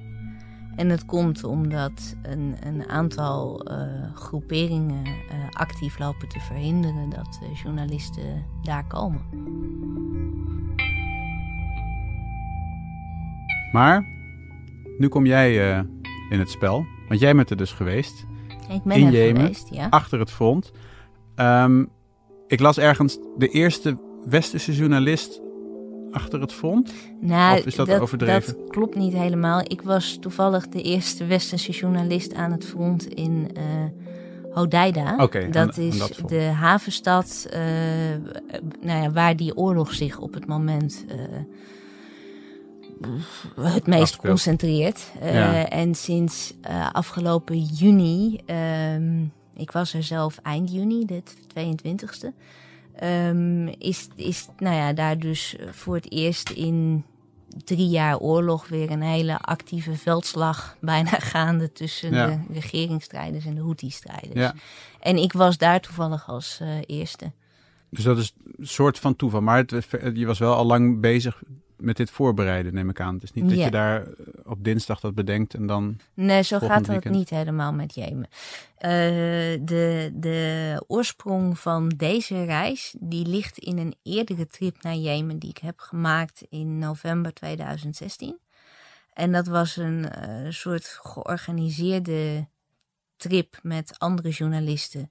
En 0.76 0.88
het 0.88 1.04
komt 1.04 1.45
omdat 1.45 2.16
een, 2.23 2.56
een 2.61 2.88
aantal 2.88 3.71
uh, 3.71 4.14
groeperingen 4.14 5.06
uh, 5.06 5.12
actief 5.50 5.99
lopen 5.99 6.28
te 6.28 6.40
verhinderen 6.40 7.11
dat 7.11 7.40
journalisten 7.62 8.45
daar 8.62 8.87
komen. 8.87 9.21
Maar 13.73 14.06
nu 14.99 15.09
kom 15.09 15.26
jij 15.26 15.76
in 16.30 16.38
het 16.38 16.50
spel. 16.50 16.87
Want 17.09 17.21
jij 17.21 17.35
bent 17.35 17.50
er 17.50 17.56
dus 17.56 17.73
geweest. 17.73 18.26
Ik 18.68 18.83
ben 18.83 18.97
in 18.97 19.06
er 19.06 19.12
Jemen, 19.12 19.40
geweest, 19.40 19.68
ja. 19.75 19.87
achter 19.90 20.18
het 20.18 20.30
front. 20.30 20.73
Um, 21.37 21.88
ik 22.47 22.61
las 22.61 22.78
ergens 22.78 23.18
de 23.37 23.49
eerste 23.49 23.99
westerse 24.25 24.75
journalist 24.75 25.40
achter 26.16 26.40
het 26.40 26.52
front. 26.52 26.92
Nou, 27.20 27.58
of 27.58 27.66
is 27.66 27.75
dat, 27.75 27.90
overdreven? 27.90 28.56
Dat 28.56 28.70
klopt 28.70 28.96
niet 28.96 29.12
helemaal. 29.12 29.61
Ik 29.61 29.82
was 29.82 30.16
toevallig 30.20 30.68
de 30.68 30.82
eerste 30.82 31.26
westerse 31.26 31.73
journalist 31.73 32.35
aan 32.35 32.52
het 32.52 32.64
front 32.64 33.06
in 33.06 33.50
uh, 33.56 33.62
Hodeida. 34.52 35.14
Okay, 35.18 35.50
dat 35.50 35.76
is 35.76 35.99
dat 35.99 36.20
de 36.26 36.40
havenstad 36.40 37.46
uh, 37.52 37.58
nou 38.80 39.02
ja, 39.02 39.11
waar 39.11 39.37
die 39.37 39.56
oorlog 39.56 39.94
zich 39.94 40.18
op 40.18 40.35
het 40.35 40.46
moment... 40.46 41.04
Uh, 41.08 41.16
het 43.61 43.87
meest 43.87 44.02
Afspeelt. 44.02 44.32
concentreert. 44.32 45.12
Uh, 45.23 45.35
Ja. 45.35 45.68
En 45.68 45.94
sinds 45.94 46.54
uh, 46.70 46.88
afgelopen 46.92 47.58
juni, 47.58 48.40
um, 48.94 49.32
ik 49.54 49.70
was 49.70 49.94
er 49.94 50.02
zelf 50.02 50.38
eind 50.42 50.73
juni, 50.73 51.04
de 51.04 51.23
22e, 51.54 52.28
um, 53.02 53.68
is, 53.68 54.08
is 54.14 54.48
nou 54.58 54.76
ja, 54.76 54.92
daar 54.92 55.18
dus 55.18 55.56
voor 55.70 55.94
het 55.94 56.12
eerst 56.12 56.50
in 56.50 57.04
drie 57.64 57.88
jaar 57.88 58.18
oorlog 58.18 58.68
weer 58.68 58.90
een 58.90 59.02
hele 59.02 59.38
actieve 59.38 59.94
veldslag 59.96 60.76
bijna 60.80 61.10
gaande 61.10 61.72
tussen 61.72 62.12
Ja. 62.14 62.26
de 62.26 62.38
regeringsstrijders 62.52 63.44
en 63.44 63.54
de 63.54 63.60
Houthi-strijders. 63.60 64.34
Ja. 64.34 64.54
En 65.00 65.16
ik 65.16 65.32
was 65.32 65.58
daar 65.58 65.80
toevallig 65.80 66.28
als 66.28 66.58
uh, 66.62 66.68
eerste. 66.86 67.32
Dus 67.90 68.04
dat 68.04 68.18
is 68.18 68.32
een 68.56 68.66
soort 68.66 68.98
van 68.98 69.16
toeval. 69.16 69.40
Maar 69.40 69.58
het, 69.58 69.86
je 70.14 70.26
was 70.26 70.38
wel 70.38 70.54
al 70.54 70.66
lang 70.66 71.00
bezig 71.00 71.42
met 71.78 71.97
dit 71.97 72.11
voorbereiden, 72.11 72.75
neem 72.75 72.88
ik 72.88 73.00
aan. 73.00 73.14
Het 73.14 73.23
is 73.23 73.33
niet 73.33 73.49
dat 73.49 73.59
Ja. 73.59 73.64
je 73.64 73.71
daar 73.71 74.02
eh, 74.06 74.11
op 74.45 74.64
dinsdag 74.64 75.00
dat 75.00 75.14
bedenkt 75.14 75.54
en 75.54 75.66
dan... 75.66 75.97
Nee, 76.14 76.42
zo 76.42 76.59
gaat 76.59 76.78
dat 76.78 76.87
weekend. 76.87 77.14
niet 77.14 77.30
helemaal 77.30 77.73
met 77.73 77.95
Jemen. 77.95 78.28
Uh, 78.78 78.90
de, 79.61 80.11
de 80.14 80.85
oorsprong 80.87 81.59
van 81.59 81.88
deze 81.97 82.45
reis 82.45 82.95
die 83.00 83.26
ligt 83.26 83.59
in 83.59 83.78
een 83.78 83.95
eerdere 84.02 84.47
trip 84.47 84.83
naar 84.83 84.95
Jemen 84.95 85.38
die 85.38 85.50
ik 85.50 85.59
heb 85.59 85.80
gemaakt 85.80 86.42
in 86.49 86.78
november 86.78 87.33
2016. 87.33 88.38
En 89.12 89.33
dat 89.33 89.47
was 89.47 89.76
een 89.76 90.06
uh, 90.28 90.50
soort 90.50 90.99
georganiseerde 91.02 92.49
trip 93.16 93.59
met 93.62 93.99
andere 93.99 94.28
journalisten 94.30 95.11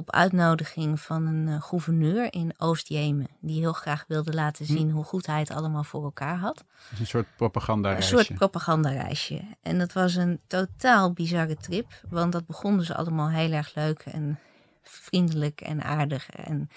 op 0.00 0.10
uitnodiging 0.10 1.00
van 1.00 1.26
een 1.26 1.46
uh, 1.46 1.62
gouverneur 1.62 2.32
in 2.32 2.52
Oost-Jemen. 2.58 3.26
Die 3.40 3.60
heel 3.60 3.72
graag 3.72 4.04
wilde 4.08 4.32
laten 4.32 4.66
zien 4.66 4.88
hm. 4.88 4.94
hoe 4.94 5.04
goed 5.04 5.26
hij 5.26 5.38
het 5.38 5.50
allemaal 5.50 5.84
voor 5.84 6.04
elkaar 6.04 6.36
had. 6.36 6.64
Dus 6.90 6.98
een 6.98 7.06
soort 7.06 7.26
propagandareisje. 7.36 8.16
Een 8.16 8.24
soort 8.24 8.38
propagandareisje. 8.38 9.42
En 9.62 9.78
dat 9.78 9.92
was 9.92 10.14
een 10.14 10.40
totaal 10.46 11.12
bizarre 11.12 11.56
trip. 11.56 11.86
Want 12.08 12.32
dat 12.32 12.46
begon 12.46 12.78
dus 12.78 12.92
allemaal 12.92 13.30
heel 13.30 13.52
erg 13.52 13.74
leuk 13.74 14.00
en 14.00 14.38
vriendelijk 14.82 15.60
en 15.60 15.82
aardig. 15.82 16.30
En 16.30 16.70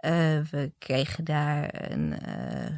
uh, 0.00 0.10
we 0.50 0.72
kregen 0.78 1.24
daar 1.24 1.90
een 1.90 2.14
uh, 2.28 2.75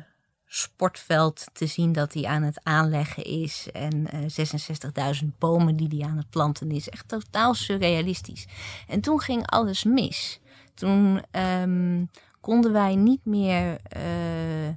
sportveld 0.79 1.47
te 1.53 1.67
zien 1.67 1.93
dat 1.93 2.15
hij 2.15 2.25
aan 2.25 2.43
het 2.43 2.61
aanleggen 2.63 3.25
is. 3.25 3.69
En 3.73 4.07
uh, 4.15 5.23
66.000 5.23 5.29
bomen 5.39 5.77
die 5.77 5.89
hij 5.89 6.09
aan 6.09 6.17
het 6.17 6.31
planten 6.31 6.71
is. 6.71 6.89
Echt 6.89 7.09
totaal 7.09 7.55
surrealistisch. 7.55 8.47
En 8.89 9.01
toen 9.01 9.21
ging 9.21 9.47
alles 9.47 9.85
mis. 9.85 10.41
Toen 10.75 11.23
um, 11.61 12.11
konden 12.41 12.73
wij 12.73 12.95
niet 12.95 13.25
meer 13.25 13.71
uh, 13.97 14.69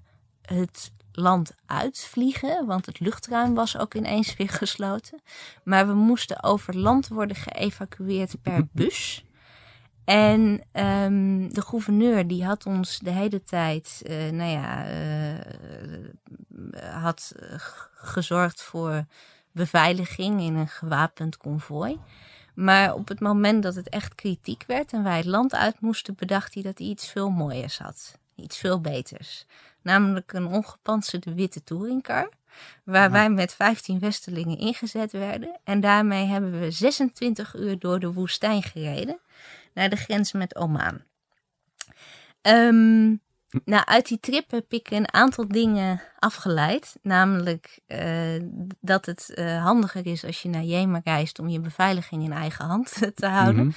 het 0.41 0.91
land 1.11 1.51
uitvliegen, 1.65 2.65
want 2.65 2.85
het 2.85 2.99
luchtruim 2.99 3.53
was 3.53 3.77
ook 3.77 3.93
ineens 3.93 4.35
weer 4.37 4.49
gesloten. 4.49 5.21
Maar 5.63 5.87
we 5.87 5.93
moesten 5.93 6.43
over 6.43 6.77
land 6.77 7.07
worden 7.07 7.37
geëvacueerd 7.37 8.41
per 8.41 8.67
bus. 8.73 9.25
En 10.11 10.61
um, 10.73 11.53
de 11.53 11.61
gouverneur 11.61 12.27
die 12.27 12.45
had 12.45 12.65
ons 12.65 12.99
de 12.99 13.09
hele 13.09 13.43
tijd, 13.43 14.01
uh, 14.05 14.29
nou 14.29 14.49
ja, 14.49 14.85
uh, 14.91 15.39
had 16.93 17.31
gezorgd 17.93 18.61
voor 18.61 19.05
beveiliging 19.51 20.41
in 20.41 20.55
een 20.55 20.67
gewapend 20.67 21.37
konvooi. 21.37 21.99
Maar 22.53 22.93
op 22.93 23.07
het 23.07 23.19
moment 23.19 23.63
dat 23.63 23.75
het 23.75 23.89
echt 23.89 24.15
kritiek 24.15 24.63
werd 24.67 24.93
en 24.93 25.03
wij 25.03 25.17
het 25.17 25.25
land 25.25 25.55
uit 25.55 25.81
moesten, 25.81 26.15
bedacht 26.15 26.53
hij 26.53 26.63
dat 26.63 26.77
hij 26.77 26.87
iets 26.87 27.07
veel 27.07 27.29
mooiers 27.29 27.79
had. 27.79 28.19
Iets 28.35 28.57
veel 28.57 28.81
beters. 28.81 29.45
Namelijk 29.81 30.33
een 30.33 30.47
ongepantserde 30.47 31.33
witte 31.33 31.63
touringcar. 31.63 32.29
Waar 32.83 33.03
ja. 33.03 33.11
wij 33.11 33.29
met 33.29 33.53
15 33.53 33.99
Westelingen 33.99 34.57
ingezet 34.57 35.11
werden. 35.11 35.59
En 35.63 35.79
daarmee 35.79 36.25
hebben 36.25 36.59
we 36.59 36.71
26 36.71 37.55
uur 37.55 37.79
door 37.79 37.99
de 37.99 38.13
woestijn 38.13 38.63
gereden. 38.63 39.19
Naar 39.73 39.89
de 39.89 39.95
grens 39.95 40.31
met 40.31 40.55
Oman. 40.55 41.01
Um, 42.41 43.21
nou, 43.65 43.85
uit 43.85 44.07
die 44.07 44.19
trip 44.19 44.51
heb 44.51 44.73
ik 44.73 44.91
een 44.91 45.13
aantal 45.13 45.47
dingen 45.47 46.01
afgeleid. 46.19 46.95
Namelijk 47.01 47.79
uh, 47.87 48.41
dat 48.81 49.05
het 49.05 49.31
uh, 49.35 49.63
handiger 49.63 50.05
is 50.05 50.25
als 50.25 50.41
je 50.41 50.49
naar 50.49 50.63
Jemen 50.63 51.01
reist 51.03 51.39
om 51.39 51.49
je 51.49 51.59
beveiliging 51.59 52.23
in 52.23 52.31
eigen 52.31 52.65
hand 52.65 52.93
te 53.15 53.27
houden. 53.27 53.63
Mm 53.63 53.69
-hmm. 53.69 53.73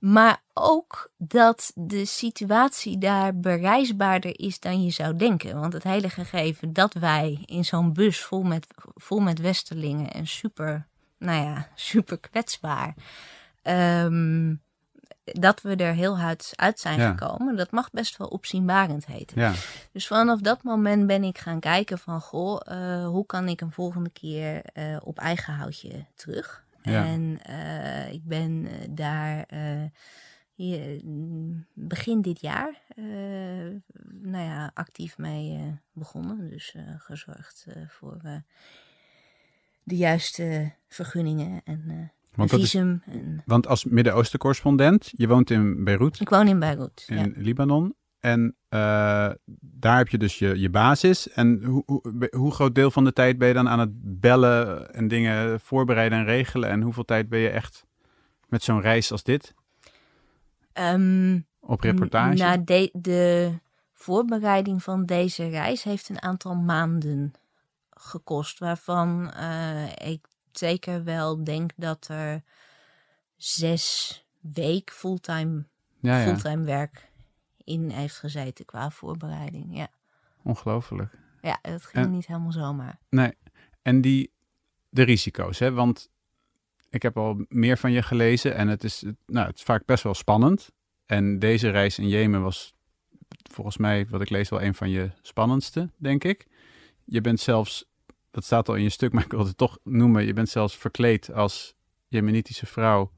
Maar 0.00 0.42
ook 0.52 1.10
dat 1.18 1.72
de 1.74 2.04
situatie 2.04 2.98
daar 2.98 3.38
bereisbaarder 3.40 4.40
is 4.40 4.60
dan 4.60 4.84
je 4.84 4.90
zou 4.90 5.16
denken. 5.16 5.60
Want 5.60 5.72
het 5.72 5.82
hele 5.82 6.08
gegeven 6.08 6.72
dat 6.72 6.94
wij 6.94 7.42
in 7.44 7.64
zo'n 7.64 7.92
bus 7.92 8.20
vol 8.20 8.42
met, 8.42 8.66
vol 8.94 9.20
met 9.20 9.38
Westerlingen 9.38 10.10
en 10.10 10.26
super, 10.26 10.86
nou 11.18 11.42
ja, 11.42 11.68
super 11.74 12.18
kwetsbaar. 12.18 12.94
Um, 13.62 14.62
dat 15.32 15.60
we 15.62 15.76
er 15.76 15.94
heel 15.94 16.18
hard 16.18 16.52
uit 16.56 16.80
zijn 16.80 16.98
Ja. 16.98 17.10
gekomen, 17.10 17.56
dat 17.56 17.70
mag 17.70 17.90
best 17.90 18.16
wel 18.16 18.26
opzienbarend 18.26 19.06
heten. 19.06 19.40
Ja, 19.40 19.52
Dus 19.92 20.06
vanaf 20.06 20.40
dat 20.40 20.62
moment 20.62 21.06
ben 21.06 21.24
ik 21.24 21.38
gaan 21.38 21.60
kijken 21.60 21.98
van, 21.98 22.20
goh, 22.20 22.60
uh, 22.68 23.06
hoe 23.06 23.26
kan 23.26 23.48
ik 23.48 23.60
een 23.60 23.72
volgende 23.72 24.10
keer 24.10 24.62
uh, 24.74 24.96
op 25.04 25.18
eigen 25.18 25.54
houtje 25.54 26.04
terug? 26.14 26.64
Ja. 26.82 27.04
En 27.04 27.38
uh, 27.50 28.12
ik 28.12 28.24
ben 28.24 28.68
daar 28.90 29.46
hier, 30.54 31.00
begin 31.74 32.20
dit 32.22 32.40
jaar, 32.40 32.82
nou 34.20 34.44
ja, 34.44 34.70
actief 34.74 35.18
mee 35.18 35.78
begonnen. 35.92 36.50
Dus 36.50 36.74
gezorgd 36.98 37.66
voor 37.88 38.20
de 39.82 39.96
juiste 39.96 40.72
vergunningen 40.88 41.60
en 41.64 42.12
want, 42.34 42.52
is, 42.52 42.60
visum. 42.60 43.02
En... 43.06 43.42
want 43.46 43.66
als 43.66 43.84
Midden-Oosten 43.84 44.38
correspondent, 44.38 45.10
je 45.12 45.28
woont 45.28 45.50
in 45.50 45.84
Beirut, 45.84 46.20
Ik 46.20 46.28
woon 46.28 46.48
in 46.48 46.58
Beirut. 46.58 47.04
in 47.06 47.16
ja. 47.16 47.30
Libanon. 47.34 47.94
En 48.20 48.56
uh, 48.68 49.30
daar 49.60 49.96
heb 49.96 50.08
je 50.08 50.18
dus 50.18 50.38
je, 50.38 50.60
je 50.60 50.70
basis. 50.70 51.30
En 51.30 51.62
hoe, 51.64 51.82
hoe, 51.86 52.28
hoe, 52.30 52.52
groot 52.52 52.74
deel 52.74 52.90
van 52.90 53.04
de 53.04 53.12
tijd 53.12 53.38
ben 53.38 53.48
je 53.48 53.54
dan 53.54 53.68
aan 53.68 53.78
het 53.78 53.90
bellen 54.20 54.90
en 54.94 55.08
dingen 55.08 55.60
voorbereiden 55.60 56.18
en 56.18 56.24
regelen? 56.24 56.70
En 56.70 56.80
hoeveel 56.80 57.04
tijd 57.04 57.28
ben 57.28 57.38
je 57.38 57.48
echt 57.48 57.84
met 58.48 58.62
zo'n 58.62 58.80
reis 58.80 59.12
als 59.12 59.22
dit? 59.22 59.54
Um, 60.74 61.46
Op 61.60 61.80
reportage? 61.80 62.36
Nou, 62.36 62.64
de, 62.64 62.90
de 62.92 63.52
voorbereiding 63.92 64.82
van 64.82 65.04
deze 65.04 65.48
reis 65.48 65.82
heeft 65.82 66.08
een 66.08 66.22
aantal 66.22 66.54
maanden 66.54 67.32
gekost. 67.90 68.58
Waarvan 68.58 69.32
uh, 69.36 69.86
ik 69.88 70.26
zeker 70.58 71.04
wel 71.04 71.44
denk 71.44 71.70
dat 71.76 72.08
er 72.08 72.42
zes 73.36 74.24
week 74.40 74.90
fulltime, 74.92 75.64
Ja, 76.00 76.18
ja. 76.20 76.24
fulltime 76.26 76.64
werk 76.64 77.08
in 77.64 77.90
heeft 77.90 78.16
gezeten 78.18 78.64
qua 78.64 78.90
voorbereiding. 78.90 79.76
Ja, 79.76 79.88
Ongelooflijk. 80.42 81.12
ja 81.42 81.58
dat 81.62 81.84
ging 81.84 82.04
En- 82.04 82.10
niet 82.10 82.26
helemaal 82.26 82.52
zomaar. 82.52 82.98
Nee. 83.10 83.32
En 83.82 84.00
die, 84.00 84.32
de 84.88 85.02
risico's, 85.02 85.58
hè? 85.58 85.72
Want 85.72 86.08
ik 86.90 87.02
heb 87.02 87.16
al 87.16 87.44
meer 87.48 87.78
van 87.78 87.92
je 87.92 88.02
gelezen 88.02 88.54
en 88.54 88.68
het 88.68 88.84
is, 88.84 89.04
nou, 89.26 89.46
het 89.46 89.56
is 89.56 89.62
vaak 89.62 89.84
best 89.84 90.02
wel 90.02 90.14
spannend. 90.14 90.70
En 91.06 91.38
deze 91.38 91.68
reis 91.70 91.98
in 91.98 92.08
Jemen 92.08 92.42
was 92.42 92.74
volgens 93.50 93.76
mij, 93.76 94.06
wat 94.06 94.20
ik 94.20 94.30
lees, 94.30 94.48
wel 94.48 94.62
een 94.62 94.74
van 94.74 94.90
je 94.90 95.10
spannendste, 95.22 95.90
denk 95.96 96.24
ik. 96.24 96.46
Je 97.04 97.20
bent 97.20 97.40
zelfs, 97.40 97.84
dat 98.30 98.44
staat 98.44 98.68
al 98.68 98.74
in 98.74 98.82
je 98.82 98.88
stuk, 98.88 99.12
maar 99.12 99.24
ik 99.24 99.30
wil 99.30 99.46
het 99.46 99.56
toch 99.56 99.78
noemen. 99.84 100.26
Je 100.26 100.32
bent 100.32 100.48
zelfs 100.48 100.76
verkleed 100.76 101.32
als 101.32 101.74
Jemenitische 102.08 102.66
vrouw 102.66 103.12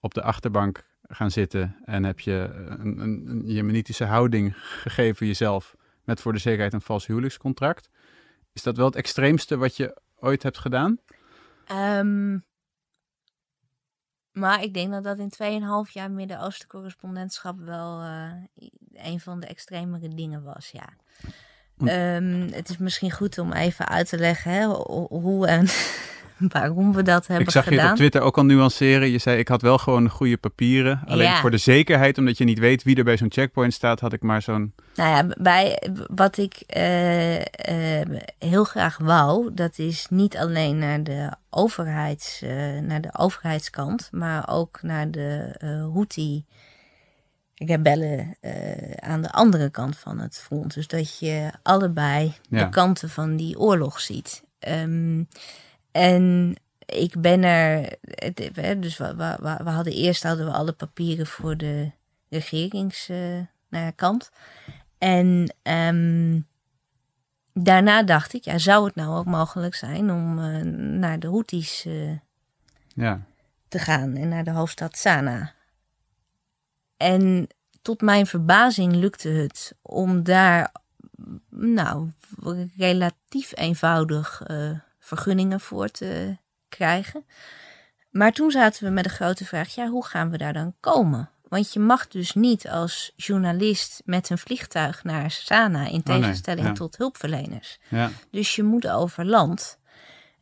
op 0.00 0.14
de 0.14 0.22
achterbank 0.22 0.86
gaan 1.02 1.30
zitten. 1.30 1.76
En 1.84 2.04
heb 2.04 2.20
je 2.20 2.50
een, 2.78 3.42
Jemenitische 3.46 4.04
houding 4.04 4.54
gegeven 4.56 5.26
jezelf 5.26 5.76
met 6.04 6.20
voor 6.20 6.32
de 6.32 6.38
zekerheid 6.38 6.72
een 6.72 6.80
vals 6.80 7.06
huwelijkscontract. 7.06 7.90
Is 8.52 8.62
dat 8.62 8.76
wel 8.76 8.86
het 8.86 8.96
extreemste 8.96 9.56
wat 9.56 9.76
je 9.76 10.00
ooit 10.16 10.42
hebt 10.42 10.58
gedaan? 10.58 10.98
Ehm, 11.64 12.38
maar 14.32 14.62
ik 14.62 14.74
denk 14.74 14.92
dat 14.92 15.04
dat 15.04 15.18
in 15.18 15.28
2,5 15.86 15.92
jaar 15.92 16.10
Midden-Oosten 16.10 16.68
correspondentschap 16.68 17.58
wel 17.58 18.00
eh, 18.00 18.32
een 18.92 19.20
van 19.20 19.40
de 19.40 19.46
extremere 19.46 20.08
dingen 20.08 20.42
was, 20.42 20.70
ja. 20.70 20.88
Want- 21.76 21.90
Ehm, 21.90 22.48
het 22.52 22.68
is 22.68 22.76
misschien 22.78 23.10
goed 23.10 23.38
om 23.38 23.52
even 23.52 23.88
uit 23.88 24.08
te 24.08 24.18
leggen 24.18 24.50
hè, 24.52 24.64
ho- 24.64 25.06
hoe 25.10 25.46
en 25.46 25.66
waarom 26.54 26.92
we 26.92 27.02
dat 27.02 27.26
hebben 27.26 27.46
ik 27.46 27.52
zag 27.52 27.64
je 27.64 27.70
gedaan. 27.70 27.90
op 27.90 27.96
Twitter 27.96 28.20
ook 28.20 28.36
al 28.38 28.44
nuanceren. 28.44 29.10
Je 29.10 29.18
zei, 29.18 29.38
ik 29.38 29.48
had 29.48 29.62
wel 29.62 29.78
gewoon 29.78 30.08
goede 30.08 30.36
papieren. 30.36 31.02
Alleen 31.06 31.26
Ja. 31.28 31.40
voor 31.40 31.50
de 31.50 31.56
zekerheid, 31.56 32.18
omdat 32.18 32.38
je 32.38 32.44
niet 32.44 32.58
weet 32.58 32.82
wie 32.82 32.96
er 32.96 33.04
bij 33.04 33.16
zo'n 33.16 33.32
checkpoint 33.32 33.72
staat, 33.72 34.00
had 34.00 34.12
ik 34.12 34.22
maar 34.22 34.42
zo'n... 34.42 34.74
Nou 34.94 35.08
ja, 35.28 35.34
bij, 35.42 35.82
wat 36.14 36.38
ik 36.38 36.54
eh, 36.66 37.40
eh, 38.00 38.08
heel 38.38 38.64
graag 38.64 38.98
wou, 38.98 39.50
dat 39.54 39.78
is 39.78 40.06
niet 40.10 40.36
alleen 40.36 40.78
naar 40.78 41.02
de, 41.02 41.32
overheids, 41.50 42.42
eh, 42.42 42.78
naar 42.82 43.00
de 43.00 43.14
overheidskant, 43.18 44.08
maar 44.12 44.48
ook 44.48 44.78
naar 44.82 45.10
de 45.10 45.56
eh 47.54 47.66
Houthi 47.66 47.72
rebellen 47.72 48.36
eh, 48.40 49.08
aan 49.08 49.22
de 49.22 49.30
andere 49.32 49.70
kant 49.70 49.96
van 49.98 50.18
het 50.18 50.38
front. 50.38 50.74
Dus 50.74 50.86
dat 50.86 51.18
je 51.18 51.50
allebei 51.62 52.34
Ja. 52.48 52.64
de 52.64 52.68
kanten 52.70 53.10
van 53.10 53.36
die 53.36 53.58
oorlog 53.58 54.00
ziet. 54.00 54.42
Ehm, 54.58 55.22
en 55.92 56.54
ik 56.86 57.20
ben 57.20 57.42
er, 57.42 57.96
het- 58.00 58.50
dus 58.82 58.96
we, 58.96 59.14
we, 59.16 59.36
we- 59.40 59.60
we 59.64 59.70
hadden 59.70 59.92
eerst 59.92 60.22
hadden 60.22 60.46
we 60.46 60.52
alle 60.52 60.72
papieren 60.72 61.26
voor 61.26 61.56
de 61.56 61.90
regeringskant. 62.28 64.30
En 64.98 65.54
ehm, 65.62 66.40
daarna 67.52 68.02
dacht 68.02 68.34
ik, 68.34 68.44
ja, 68.44 68.58
zou 68.58 68.84
het 68.84 68.94
nou 68.94 69.16
ook 69.16 69.24
mogelijk 69.26 69.74
zijn 69.74 70.10
om 70.10 70.38
eh, 70.38 70.60
naar 70.98 71.18
de 71.18 71.26
Houthis 71.26 71.84
eh, 71.86 72.10
Ja, 72.94 73.20
te 73.68 73.78
gaan 73.78 74.16
en 74.16 74.28
naar 74.28 74.44
de 74.44 74.50
hoofdstad 74.50 74.96
Sanaa. 74.98 75.52
En 76.96 77.48
tot 77.82 78.00
mijn 78.00 78.26
verbazing 78.26 78.94
lukte 78.94 79.28
het 79.28 79.74
om 79.82 80.22
daar, 80.22 80.72
nou, 81.50 82.10
relatief 82.76 83.52
eenvoudig 83.54 84.42
eh, 84.46 84.70
vergunningen 84.98 85.60
voor 85.60 85.88
te 85.88 86.36
krijgen. 86.68 87.24
Maar 88.10 88.32
toen 88.32 88.50
zaten 88.50 88.84
we 88.84 88.90
met 88.90 89.04
de 89.04 89.10
grote 89.10 89.44
vraag, 89.44 89.74
ja, 89.74 89.88
hoe 89.88 90.04
gaan 90.04 90.30
we 90.30 90.38
daar 90.38 90.52
dan 90.52 90.74
komen? 90.80 91.30
Want 91.48 91.72
je 91.72 91.80
mag 91.80 92.08
dus 92.08 92.34
niet 92.34 92.68
als 92.68 93.12
journalist 93.16 94.02
met 94.04 94.30
een 94.30 94.38
vliegtuig 94.38 95.04
naar 95.04 95.30
Sanaa, 95.30 95.86
in 95.86 95.86
Oh, 95.86 96.06
nee, 96.06 96.20
tegenstelling 96.20 96.66
ja. 96.66 96.72
tot 96.72 96.96
hulpverleners. 96.96 97.78
ja, 97.88 98.10
Dus 98.30 98.56
je 98.56 98.62
moet 98.62 98.88
over 98.88 99.26
land. 99.26 99.78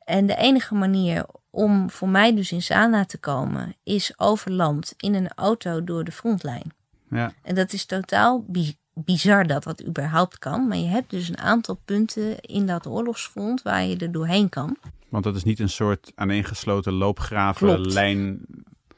En 0.04 0.26
de 0.26 0.36
enige 0.36 0.74
manier 0.74 1.26
om 1.54 1.90
voor 1.90 2.08
mij 2.08 2.34
dus 2.34 2.52
in 2.52 2.62
Sanaa 2.62 3.04
te 3.04 3.18
komen, 3.18 3.74
is 3.82 4.12
over 4.16 4.50
land 4.50 4.94
in 4.96 5.14
een 5.14 5.30
auto 5.34 5.84
door 5.84 6.04
de 6.04 6.12
frontlijn. 6.12 6.72
ja. 7.10 7.32
En 7.42 7.54
dat 7.54 7.72
is 7.72 7.84
totaal 7.84 8.44
bi- 8.48 8.76
bizar 8.94 9.46
dat 9.46 9.62
dat 9.62 9.84
überhaupt 9.86 10.38
kan. 10.38 10.68
Maar 10.68 10.76
je 10.76 10.86
hebt 10.88 11.10
dus 11.10 11.28
een 11.28 11.38
aantal 11.38 11.80
punten 11.84 12.40
in 12.40 12.66
dat 12.66 12.86
oorlogsfront 12.86 13.62
waar 13.62 13.84
je 13.84 13.96
er 13.96 14.12
doorheen 14.12 14.48
kan. 14.48 14.76
Want 15.08 15.24
dat 15.24 15.36
is 15.36 15.42
niet 15.44 15.58
een 15.60 15.68
soort 15.68 16.12
aaneengesloten 16.14 16.92
loopgraven, 16.92 17.74
Klopt. 17.74 17.92
lijn. 17.92 18.40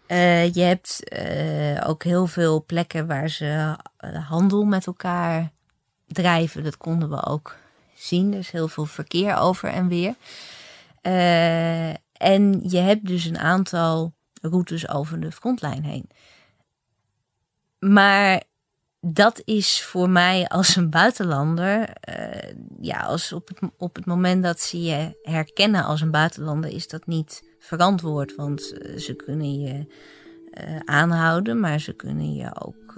Eh, 0.06 0.52
je 0.54 0.60
hebt 0.60 1.08
eh, 1.08 1.88
ook 1.88 2.02
heel 2.04 2.26
veel 2.26 2.64
plekken 2.64 3.06
waar 3.06 3.28
ze 3.28 3.76
eh, 3.96 4.28
handel 4.28 4.64
met 4.64 4.86
elkaar 4.86 5.50
drijven. 6.06 6.64
Dat 6.64 6.76
konden 6.76 7.10
we 7.10 7.24
ook 7.26 7.56
zien. 7.94 8.32
Er 8.32 8.38
is 8.38 8.50
heel 8.50 8.68
veel 8.68 8.84
verkeer 8.84 9.36
over 9.36 9.68
en 9.68 9.88
weer. 9.88 10.14
Eh, 11.00 11.90
en 12.24 12.60
je 12.68 12.78
hebt 12.78 13.06
dus 13.06 13.24
een 13.24 13.38
aantal 13.38 14.14
routes 14.40 14.88
over 14.88 15.20
de 15.20 15.32
frontlijn 15.32 15.84
heen. 15.84 16.08
Maar 17.78 18.42
dat 19.00 19.42
is 19.44 19.82
voor 19.82 20.10
mij 20.10 20.46
als 20.48 20.76
een 20.76 20.90
buitenlander, 20.90 21.88
eh, 21.88 22.54
ja, 22.80 23.00
als 23.00 23.32
op 23.32 23.48
het, 23.48 23.58
op 23.78 23.96
het 23.96 24.06
moment 24.06 24.42
dat 24.42 24.60
ze 24.60 24.82
je 24.82 25.18
herkennen 25.22 25.84
als 25.84 26.00
een 26.00 26.10
buitenlander, 26.10 26.70
is 26.70 26.88
dat 26.88 27.06
niet 27.06 27.42
verantwoord. 27.58 28.34
Want 28.34 28.72
eh, 28.72 28.98
ze 28.98 29.14
kunnen 29.14 29.60
je 29.60 29.86
eh, 30.50 30.76
aanhouden, 30.84 31.60
maar 31.60 31.80
ze 31.80 31.92
kunnen 31.92 32.34
je 32.34 32.60
ook 32.60 32.94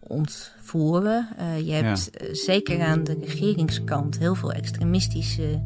ontvoeren. 0.00 1.28
Je 1.64 1.72
hebt 1.72 2.10
zeker 2.32 2.82
aan 2.82 3.04
de 3.04 3.16
regeringskant 3.20 4.18
heel 4.18 4.34
veel 4.34 4.52
extremistische 4.52 5.62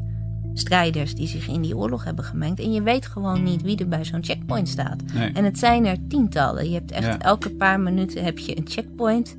strijders 0.57 1.15
die 1.15 1.27
zich 1.27 1.47
in 1.47 1.61
die 1.61 1.77
oorlog 1.77 2.03
hebben 2.03 2.23
gemengd. 2.25 2.59
En 2.59 2.71
je 2.71 2.81
weet 2.81 3.05
gewoon 3.07 3.43
niet 3.43 3.61
wie 3.61 3.77
er 3.77 3.87
bij 3.87 4.05
zo'n 4.05 4.23
checkpoint 4.23 4.69
staat. 4.69 4.95
Nee. 5.13 5.31
En 5.33 5.43
het 5.43 5.59
zijn 5.59 5.85
er 5.85 5.97
tientallen. 6.07 6.67
Je 6.69 6.73
hebt 6.73 6.91
echt 6.91 7.05
Ja. 7.05 7.19
elke 7.19 7.49
paar 7.49 7.79
minuten 7.79 8.23
heb 8.23 8.39
je 8.39 8.57
een 8.57 8.67
checkpoint. 8.67 9.35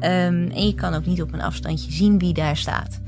Ehm, 0.00 0.50
en 0.54 0.66
je 0.66 0.74
kan 0.74 0.94
ook 0.94 1.06
niet 1.06 1.22
op 1.22 1.32
een 1.32 1.42
afstandje 1.42 1.92
zien 1.92 2.18
wie 2.18 2.32
daar 2.34 2.56
staat. 2.56 3.00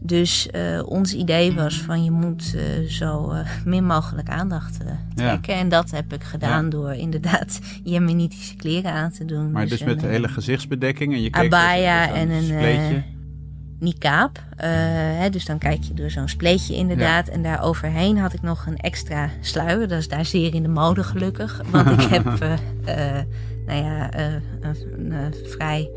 Dus 0.00 0.50
eh, 0.50 0.82
ons 0.84 1.14
idee 1.14 1.52
was 1.54 1.80
van 1.80 2.04
je 2.04 2.10
moet 2.10 2.54
eh, 2.56 2.88
zo 2.88 3.30
eh, 3.30 3.46
min 3.64 3.84
mogelijk 3.84 4.28
aandacht 4.28 4.78
trekken. 5.14 5.54
En 5.54 5.68
dat 5.68 5.90
heb 5.90 6.12
ik 6.12 6.22
gedaan 6.24 6.64
Ja. 6.64 6.70
door 6.70 6.92
inderdaad 6.92 7.58
jemenitische 7.84 8.56
kleren 8.56 8.92
aan 8.92 9.10
te 9.10 9.24
doen. 9.24 9.50
Maar 9.50 9.66
dus 9.68 9.80
een, 9.80 9.86
met 9.86 10.00
de 10.00 10.06
hele 10.06 10.28
gezichtsbedekking 10.28 11.12
en 11.14 11.22
je 11.22 11.30
keek 11.30 11.44
abaya 11.44 12.06
dus- 12.06 12.14
dus 12.28 12.50
en 12.50 12.58
een. 12.94 13.04
Niqab. 13.78 14.38
Eh, 14.56 14.68
hè, 15.18 15.30
dus 15.30 15.44
dan 15.44 15.58
kijk 15.58 15.82
je 15.82 15.94
door 15.94 16.10
zo'n 16.10 16.28
spleetje 16.28 16.74
inderdaad. 16.74 17.28
En 17.28 17.42
daar 17.42 17.62
overheen 17.62 18.18
had 18.18 18.32
ik 18.32 18.42
nog 18.42 18.66
een 18.66 18.76
extra 18.76 19.30
sluier. 19.40 19.88
Dat 19.88 19.98
is 19.98 20.08
daar 20.08 20.24
zeer 20.24 20.54
in 20.54 20.62
de 20.62 20.68
mode 20.68 21.04
gelukkig. 21.04 21.62
Want 21.70 21.90
ik 22.02 22.08
heb, 22.08 22.26
eh, 22.84 23.18
eh, 23.18 23.24
nou 23.66 23.84
ja, 23.84 24.08
een, 24.60 25.34
vrij, 25.44 25.90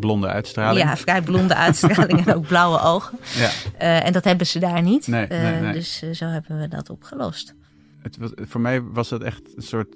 blonde 0.00 0.26
uitstraling. 0.26 0.84
ja, 0.84 0.96
vrij 0.96 1.22
blonde 1.22 1.54
uitstraling 1.54 2.26
en 2.26 2.34
ook 2.34 2.46
blauwe 2.46 2.80
ogen. 2.80 3.18
Ja. 3.78 4.00
En 4.02 4.12
dat 4.12 4.24
hebben 4.24 4.46
ze 4.46 4.58
daar 4.58 4.82
niet. 4.82 5.06
Nee, 5.06 5.26
nee, 5.26 5.60
nee. 5.60 5.72
Dus 5.72 6.02
zo 6.12 6.24
hebben 6.26 6.58
we 6.60 6.68
dat 6.68 6.90
opgelost. 6.90 7.54
Het, 8.02 8.16
was- 8.16 8.30
voor 8.36 8.60
mij 8.60 8.82
was 8.82 9.10
het 9.10 9.22
echt 9.22 9.42
een 9.56 9.62
soort, 9.62 9.94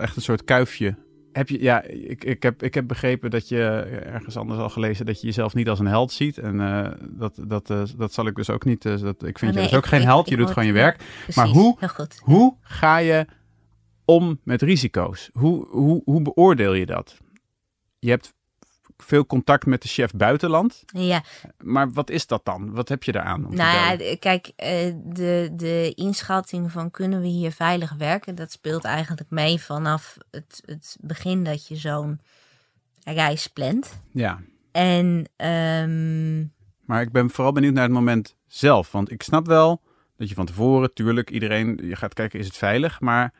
echt 0.00 0.16
een 0.16 0.22
soort 0.22 0.44
kuifje. 0.44 0.94
Heb 1.34 1.48
je, 1.48 1.62
ja, 1.62 1.82
ik, 1.82 2.24
ik, 2.24 2.42
heb, 2.42 2.62
ik 2.62 2.74
heb 2.74 2.86
begrepen 2.88 3.30
dat 3.30 3.48
je 3.48 3.62
ergens 4.04 4.36
anders 4.36 4.60
al 4.60 4.68
gelezen 4.70 5.06
dat 5.06 5.20
je 5.20 5.26
jezelf 5.26 5.54
niet 5.54 5.68
als 5.68 5.78
een 5.78 5.86
held 5.86 6.12
ziet. 6.12 6.38
En 6.38 6.60
eh, 6.60 6.90
dat, 7.10 7.38
dat, 7.46 7.70
eh, 7.70 7.82
dat 7.96 8.12
zal 8.12 8.26
ik 8.26 8.34
dus 8.34 8.50
ook 8.50 8.64
niet. 8.64 8.84
eh, 8.84 9.00
dat, 9.00 9.24
ik 9.24 9.38
vind 9.38 9.52
Oh, 9.52 9.56
je 9.58 9.64
dus 9.64 9.76
ook 9.76 9.82
ik- 9.82 9.88
geen 9.88 10.02
held. 10.02 10.24
ik 10.26 10.30
Je 10.32 10.36
doet 10.36 10.48
gewoon 10.50 10.66
je 10.66 10.72
werk. 10.72 10.96
Precies, 10.96 11.34
Maar 11.36 11.46
hoe-. 11.46 11.78
Hoe 12.22 12.56
ga 12.60 12.96
je 12.98 13.26
om 14.04 14.40
met 14.44 14.62
risico's? 14.62 15.30
Hoe, 15.32 15.66
hoe, 15.68 16.02
hoe 16.04 16.22
beoordeel 16.22 16.74
je 16.74 16.86
dat? 16.86 17.18
Je 17.98 18.10
hebt 18.10 18.34
veel 19.04 19.26
contact 19.26 19.66
met 19.66 19.82
de 19.82 19.88
chef 19.88 20.12
buitenland. 20.12 20.82
Ja, 20.86 21.22
Maar 21.58 21.92
wat 21.92 22.10
is 22.10 22.26
dat 22.26 22.44
dan? 22.44 22.72
Wat 22.72 22.88
heb 22.88 23.02
je 23.02 23.12
daaraan? 23.12 23.44
Om 23.44 23.50
te 23.50 23.56
Nou 23.56 23.98
ja, 24.02 24.16
kijk, 24.16 24.52
eh, 24.56 24.94
de, 25.04 25.50
de 25.52 25.92
inschatting 25.94 26.72
van 26.72 26.90
kunnen 26.90 27.20
we 27.20 27.26
hier 27.26 27.52
veilig 27.52 27.94
werken, 27.98 28.34
dat 28.34 28.52
speelt 28.52 28.84
eigenlijk 28.84 29.30
mee 29.30 29.60
vanaf 29.60 30.16
het, 30.30 30.62
het 30.64 30.96
begin 31.00 31.44
dat 31.44 31.66
je 31.66 31.76
zo'n 31.76 32.20
reis 33.04 33.46
plant. 33.46 34.00
ja. 34.12 34.40
En 34.72 35.28
ehm, 35.36 36.38
Maar 36.84 37.00
ik 37.02 37.12
ben 37.12 37.30
vooral 37.30 37.52
benieuwd 37.52 37.74
naar 37.74 37.82
het 37.82 37.92
moment 37.92 38.36
zelf. 38.46 38.92
Want 38.92 39.10
ik 39.10 39.22
snap 39.22 39.46
wel 39.46 39.82
dat 40.16 40.28
je 40.28 40.34
van 40.34 40.46
tevoren, 40.46 40.94
tuurlijk, 40.94 41.30
iedereen, 41.30 41.80
je 41.82 41.96
gaat 41.96 42.14
kijken, 42.14 42.38
is 42.38 42.46
het 42.46 42.56
veilig? 42.56 43.00
Maar, 43.00 43.32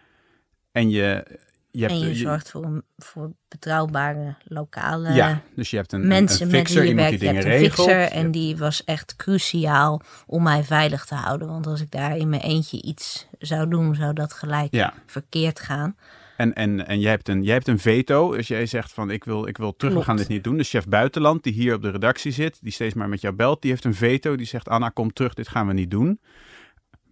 en 0.72 0.90
je, 0.90 1.38
je 1.76 1.80
hebt, 1.80 1.92
en 1.92 1.98
je 1.98 2.08
je- 2.08 2.14
zorgt 2.14 2.50
voor, 2.50 2.64
een, 2.64 2.82
voor 2.96 3.32
betrouwbare 3.48 4.34
lokale 4.44 5.12
ja, 5.12 5.40
dus 5.54 5.70
je 5.70 5.76
hebt 5.76 5.92
een, 5.92 6.06
mensen 6.06 6.46
een 6.46 6.50
met 6.52 6.60
fixer, 6.60 6.80
wie 6.80 6.90
je 6.90 6.94
werkt. 6.96 7.18
die 7.20 7.28
Je 7.28 7.34
hebt 7.34 7.44
een 7.46 7.50
regelt. 7.50 7.88
fixer 7.88 8.00
en 8.10 8.30
die 8.30 8.56
was 8.56 8.84
echt 8.84 9.16
cruciaal 9.16 10.02
om 10.26 10.42
mij 10.42 10.64
veilig 10.64 11.04
te 11.04 11.14
houden. 11.14 11.48
Want 11.48 11.66
als 11.66 11.80
ik 11.80 11.90
daar 11.90 12.16
in 12.16 12.28
mijn 12.28 12.42
eentje 12.42 12.82
iets 12.82 13.26
zou 13.38 13.68
doen, 13.68 13.94
zou 13.94 14.12
dat 14.12 14.32
gelijk 14.32 14.74
Ja, 14.74 14.94
verkeerd 15.06 15.60
gaan. 15.60 15.96
en, 16.36 16.54
en, 16.54 16.86
en 16.86 17.00
jij, 17.00 17.10
hebt 17.10 17.28
een, 17.28 17.42
jij 17.42 17.54
hebt 17.54 17.68
een 17.68 17.78
veto. 17.78 18.32
Dus 18.36 18.48
jij 18.48 18.66
zegt 18.66 18.92
van 18.92 19.10
ik 19.10 19.24
wil, 19.24 19.46
ik 19.46 19.56
wil 19.56 19.76
terug, 19.76 19.94
we 19.94 20.02
gaan 20.02 20.16
dit 20.16 20.28
niet 20.28 20.44
doen. 20.44 20.56
De 20.56 20.64
chef 20.64 20.86
buitenland 20.88 21.42
die 21.42 21.52
hier 21.52 21.74
op 21.74 21.82
de 21.82 21.90
redactie 21.90 22.32
zit, 22.32 22.58
die 22.62 22.72
steeds 22.72 22.94
maar 22.94 23.08
met 23.08 23.20
jou 23.20 23.34
belt, 23.34 23.62
die 23.62 23.70
heeft 23.70 23.84
een 23.84 23.94
veto. 23.94 24.36
Die 24.36 24.46
zegt 24.46 24.68
Anna 24.68 24.88
kom 24.88 25.12
terug, 25.12 25.34
dit 25.34 25.48
gaan 25.48 25.66
we 25.66 25.72
niet 25.72 25.90
doen. 25.90 26.20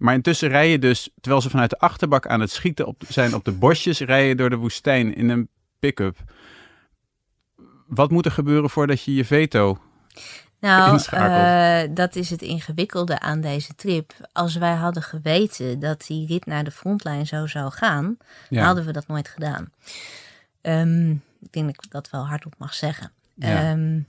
Maar 0.03 0.15
intussen 0.15 0.49
rij 0.49 0.71
je 0.71 0.79
dus, 0.79 1.11
terwijl 1.21 1.43
ze 1.43 1.51
vanuit 1.51 1.71
de 1.71 1.79
achterbak 1.79 2.27
aan 2.27 2.41
het 2.41 2.51
schieten 2.51 2.87
op, 2.87 3.03
zijn 3.09 3.35
op 3.35 3.45
de 3.45 3.53
bosjes, 3.53 4.01
rij 4.01 4.29
je 4.29 4.35
door 4.35 4.51
de 4.51 4.57
woestijn 4.57 5.15
in 5.15 5.29
een 5.29 5.49
pick-up. 5.79 6.17
Wat 7.87 8.11
moet 8.11 8.25
er 8.25 8.33
gebeuren 8.33 8.71
voordat 8.71 9.03
je 9.03 9.15
je 9.15 9.25
veto... 9.25 9.79
Nou, 10.61 10.93
Inschakelt. 10.93 11.88
eh, 11.91 11.95
dat 11.97 12.17
is 12.17 12.31
het 12.31 12.43
ingewikkelde 12.43 13.19
aan 13.21 13.41
deze 13.41 13.75
trip. 13.75 14.12
Als 14.33 14.55
wij 14.57 14.75
hadden 14.75 15.03
geweten 15.03 15.79
dat 15.81 16.07
die 16.07 16.27
rit 16.27 16.47
naar 16.47 16.65
de 16.65 16.71
frontlijn 16.71 17.27
zo 17.27 17.47
zou 17.47 17.71
gaan, 17.71 18.17
Ja. 18.49 18.65
hadden 18.65 18.85
we 18.85 18.93
dat 18.93 19.07
nooit 19.07 19.29
gedaan. 19.29 19.73
Ehm, 20.61 21.11
ik 21.41 21.53
denk 21.53 21.67
dat 21.75 21.85
ik 21.85 21.91
dat 21.91 22.11
wel 22.11 22.27
hardop 22.27 22.55
mag 22.59 22.75
zeggen. 22.75 23.12
Ja. 23.43 23.71
Ehm, 23.71 24.01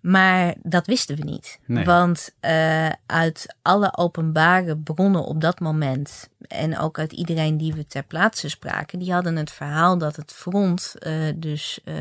maar 0.00 0.54
dat 0.62 0.86
wisten 0.86 1.16
we 1.16 1.24
niet. 1.24 1.58
Nee. 1.66 1.84
Want 1.84 2.30
eh, 2.40 2.88
uit 3.06 3.56
alle 3.62 3.96
openbare 3.96 4.76
bronnen 4.76 5.24
op 5.24 5.40
dat 5.40 5.60
moment, 5.60 6.28
en 6.48 6.78
ook 6.78 6.98
uit 6.98 7.12
iedereen 7.12 7.56
die 7.56 7.72
we 7.72 7.86
ter 7.86 8.02
plaatse 8.02 8.48
spraken, 8.48 8.98
die 8.98 9.12
hadden 9.12 9.36
het 9.36 9.50
verhaal 9.50 9.98
dat 9.98 10.16
het 10.16 10.32
front 10.32 10.94
eh, 10.98 11.12
dus 11.36 11.80
eh, 11.84 11.94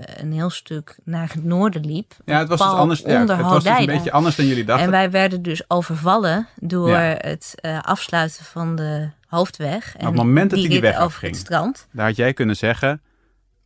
een 0.00 0.32
heel 0.32 0.50
stuk 0.50 0.98
naar 1.04 1.30
het 1.32 1.44
noorden 1.44 1.86
liep. 1.86 2.12
Ja, 2.24 2.38
het 2.38 2.48
was 2.48 2.58
dus 2.58 2.68
anders. 2.68 3.00
Ja, 3.00 3.20
het 3.26 3.40
was 3.40 3.64
dus 3.64 3.78
een 3.78 3.86
beetje 3.86 4.12
anders 4.12 4.36
dan 4.36 4.46
jullie 4.46 4.64
dachten. 4.64 4.84
En 4.84 4.90
wij 4.90 5.10
werden 5.10 5.42
dus 5.42 5.70
overvallen 5.70 6.46
door 6.56 6.88
Ja. 6.90 7.16
het 7.18 7.54
afsluiten 7.82 8.44
van 8.44 8.76
de 8.76 9.08
hoofdweg. 9.26 9.96
En 9.96 10.06
op 10.06 10.12
het 10.14 10.22
moment 10.24 10.50
dat 10.50 10.58
die 10.58 10.68
hij 10.68 10.80
die 10.80 10.88
weg 10.88 10.94
over 10.94 11.06
afging. 11.06 11.32
het 11.32 11.40
strand. 11.40 11.86
Daar 11.92 12.06
had 12.06 12.16
jij 12.16 12.32
kunnen 12.32 12.56
zeggen: 12.56 13.02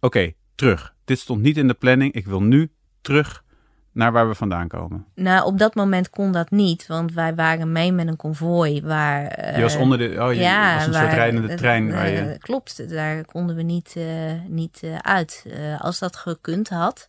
Oké, 0.00 0.32
terug. 0.54 0.94
Dit 1.04 1.18
stond 1.18 1.42
niet 1.42 1.56
in 1.56 1.68
de 1.68 1.74
planning. 1.74 2.12
Ik 2.12 2.26
wil 2.26 2.42
nu 2.42 2.70
terug 3.00 3.44
naar 3.92 4.12
waar 4.12 4.28
we 4.28 4.34
vandaan 4.34 4.68
komen. 4.68 5.06
Nou, 5.14 5.46
op 5.46 5.58
dat 5.58 5.74
moment 5.74 6.10
kon 6.10 6.32
dat 6.32 6.50
niet, 6.50 6.86
want 6.86 7.12
wij 7.12 7.34
waren 7.34 7.72
mee 7.72 7.92
met 7.92 8.08
een 8.08 8.16
konvooi 8.16 8.82
waar... 8.82 9.26
eh, 9.26 9.56
Je 9.56 9.62
was 9.62 9.76
onder 9.76 9.98
de. 9.98 10.04
Oh, 10.22 10.32
je 10.32 10.40
ja, 10.40 10.74
was 10.76 10.86
een 10.86 10.92
waar- 10.92 11.00
soort 11.02 11.12
rijdende 11.14 11.48
eh, 11.48 11.56
trein. 11.56 11.90
Waar 11.92 12.04
eh, 12.04 12.32
je, 12.32 12.38
Klopt, 12.38 12.88
daar 12.90 13.24
konden 13.24 13.56
we 13.56 13.62
niet, 13.62 13.92
eh, 13.96 14.32
niet 14.48 14.80
eh, 14.82 14.96
uit. 14.98 15.44
Eh, 15.50 15.80
als 15.80 15.98
dat 15.98 16.16
gekund 16.16 16.68
had, 16.68 17.08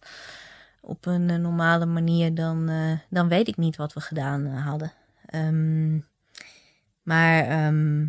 op 0.81 1.05
een 1.05 1.29
eh, 1.29 1.37
normale 1.37 1.85
manier, 1.85 2.33
dan, 2.35 2.69
eh, 2.69 2.91
dan 3.09 3.27
weet 3.27 3.47
ik 3.47 3.57
niet 3.57 3.75
wat 3.75 3.93
we 3.93 3.99
gedaan 4.01 4.45
eh, 4.45 4.65
hadden. 4.65 4.91
Ehm, 5.25 5.97
maar 7.03 7.43
ehm, 7.47 8.05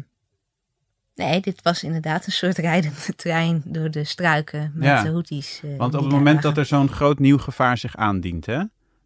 nee, 1.16 1.40
dit 1.40 1.62
was 1.62 1.82
inderdaad 1.82 2.26
een 2.26 2.32
soort 2.32 2.58
rijdende 2.58 3.14
trein 3.16 3.62
door 3.64 3.90
de 3.90 4.04
struiken 4.04 4.72
met 4.74 4.84
Ja, 4.84 5.02
de 5.02 5.10
hoeties. 5.10 5.60
eh, 5.64 5.76
want 5.76 5.94
op 5.94 6.00
het 6.02 6.10
moment 6.12 6.34
lagen. 6.34 6.48
dat 6.48 6.58
er 6.58 6.64
zo'n 6.64 6.88
groot 6.88 7.18
nieuw 7.18 7.38
gevaar 7.38 7.78
zich 7.78 7.96
aandient, 7.96 8.46
hè, 8.46 8.62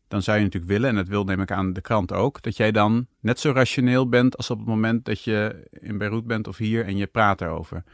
dan 0.08 0.22
zou 0.22 0.36
je 0.38 0.44
natuurlijk 0.44 0.72
willen, 0.72 0.88
en 0.88 0.94
dat 0.96 1.08
wil 1.08 1.24
neem 1.24 1.40
ik 1.40 1.50
aan 1.50 1.72
de 1.72 1.80
krant 1.80 2.12
ook, 2.12 2.42
dat 2.42 2.56
jij 2.56 2.72
dan 2.72 3.06
net 3.20 3.40
zo 3.40 3.52
rationeel 3.52 4.08
bent 4.08 4.36
als 4.36 4.50
op 4.50 4.58
het 4.58 4.66
moment 4.66 5.04
dat 5.04 5.22
je 5.24 5.68
in 5.70 5.98
Beirut 5.98 6.26
bent 6.26 6.48
of 6.48 6.56
hier 6.56 6.84
en 6.84 6.96
je 6.96 7.06
praat 7.06 7.40
erover. 7.40 7.84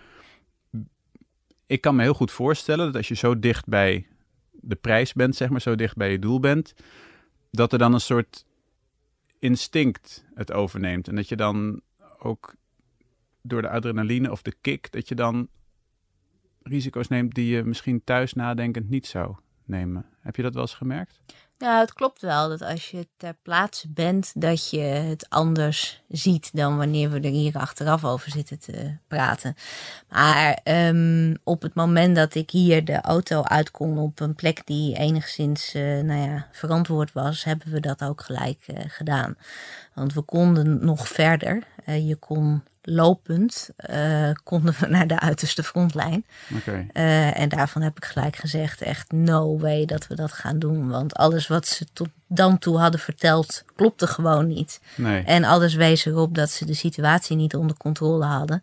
Ik 1.66 1.80
kan 1.80 1.96
me 1.96 2.02
heel 2.02 2.14
goed 2.14 2.30
voorstellen 2.30 2.86
dat 2.86 2.96
als 2.96 3.08
je 3.08 3.14
zo 3.14 3.38
dicht 3.38 3.66
bij 3.66 4.06
de 4.52 4.74
prijs 4.76 5.12
bent, 5.12 5.36
zeg 5.36 5.48
maar, 5.48 5.60
zo 5.60 5.74
dicht 5.74 5.96
bij 5.96 6.10
je 6.10 6.18
doel 6.18 6.40
bent, 6.40 6.74
dat 7.50 7.72
er 7.72 7.78
dan 7.78 7.92
een 7.94 8.00
soort 8.00 8.44
instinct 9.38 10.24
het 10.34 10.52
overneemt. 10.52 11.08
En 11.08 11.14
dat 11.16 11.28
je 11.28 11.36
dan 11.36 11.80
ook 12.18 12.54
door 13.46 13.62
de 13.62 13.68
adrenaline 13.68 14.30
of 14.30 14.42
de 14.42 14.54
kick, 14.60 14.92
dat 14.92 15.08
je 15.08 15.14
dan 15.14 15.48
risico's 16.62 17.08
neemt 17.08 17.34
die 17.34 17.46
je 17.46 17.64
misschien 17.64 18.04
thuis 18.04 18.32
nadenkend 18.32 18.88
niet 18.88 19.06
zou 19.06 19.36
nemen. 19.64 20.06
Heb 20.20 20.36
je 20.36 20.42
dat 20.42 20.54
wel 20.54 20.62
eens 20.62 20.74
gemerkt? 20.74 21.20
Ja, 21.58 21.80
het 21.80 21.92
klopt 21.92 22.20
wel 22.20 22.48
dat 22.48 22.62
als 22.62 22.90
je 22.90 23.08
ter 23.16 23.36
plaatse 23.42 23.88
bent, 23.88 24.32
dat 24.34 24.70
je 24.70 24.78
het 24.80 25.26
anders 25.28 26.02
ziet 26.08 26.50
dan 26.52 26.76
wanneer 26.76 27.10
we 27.10 27.20
er 27.20 27.30
hier 27.30 27.56
achteraf 27.56 28.04
over 28.04 28.30
zitten 28.30 28.58
te 28.58 28.96
praten. 29.08 29.54
Maar 30.08 30.60
ehm, 30.62 31.34
op 31.44 31.62
het 31.62 31.74
moment 31.74 32.16
dat 32.16 32.34
ik 32.34 32.50
hier 32.50 32.84
de 32.84 33.00
auto 33.00 33.42
uit 33.42 33.70
kon 33.70 33.98
op 33.98 34.20
een 34.20 34.34
plek 34.34 34.66
die 34.66 34.96
enigszins 34.96 35.74
eh, 35.74 35.82
nou 35.82 36.20
ja, 36.20 36.48
verantwoord 36.52 37.12
was, 37.12 37.44
hebben 37.44 37.70
we 37.72 37.80
dat 37.80 38.04
ook 38.04 38.20
gelijk 38.20 38.62
eh, 38.66 38.84
gedaan. 38.86 39.36
Want 39.94 40.14
we 40.14 40.22
konden 40.22 40.84
nog 40.84 41.08
verder. 41.08 41.62
Eh, 41.84 42.08
je 42.08 42.16
kon 42.16 42.62
lopend, 42.88 43.68
eh, 43.76 44.30
konden 44.44 44.74
we 44.80 44.86
naar 44.86 45.06
de 45.06 45.20
uiterste 45.20 45.62
frontlijn. 45.62 46.26
Eh, 46.92 47.40
en 47.40 47.48
daarvan 47.48 47.82
heb 47.82 47.96
ik 47.96 48.04
gelijk 48.04 48.36
gezegd, 48.36 48.80
echt 48.80 49.12
no 49.12 49.58
way 49.58 49.84
dat 49.84 50.06
we 50.06 50.14
dat 50.14 50.32
gaan 50.32 50.58
doen. 50.58 50.88
Want 50.88 51.14
alles 51.14 51.46
wat 51.46 51.66
ze 51.66 51.86
tot 51.92 52.08
dan 52.26 52.58
toe 52.58 52.78
hadden 52.78 53.00
verteld, 53.00 53.64
klopte 53.76 54.06
gewoon 54.06 54.46
niet. 54.46 54.80
Nee. 54.94 55.22
En 55.22 55.44
alles 55.44 55.74
wees 55.74 56.04
erop 56.04 56.34
dat 56.34 56.50
ze 56.50 56.64
de 56.64 56.74
situatie 56.74 57.36
niet 57.36 57.54
onder 57.54 57.76
controle 57.76 58.24
hadden. 58.24 58.62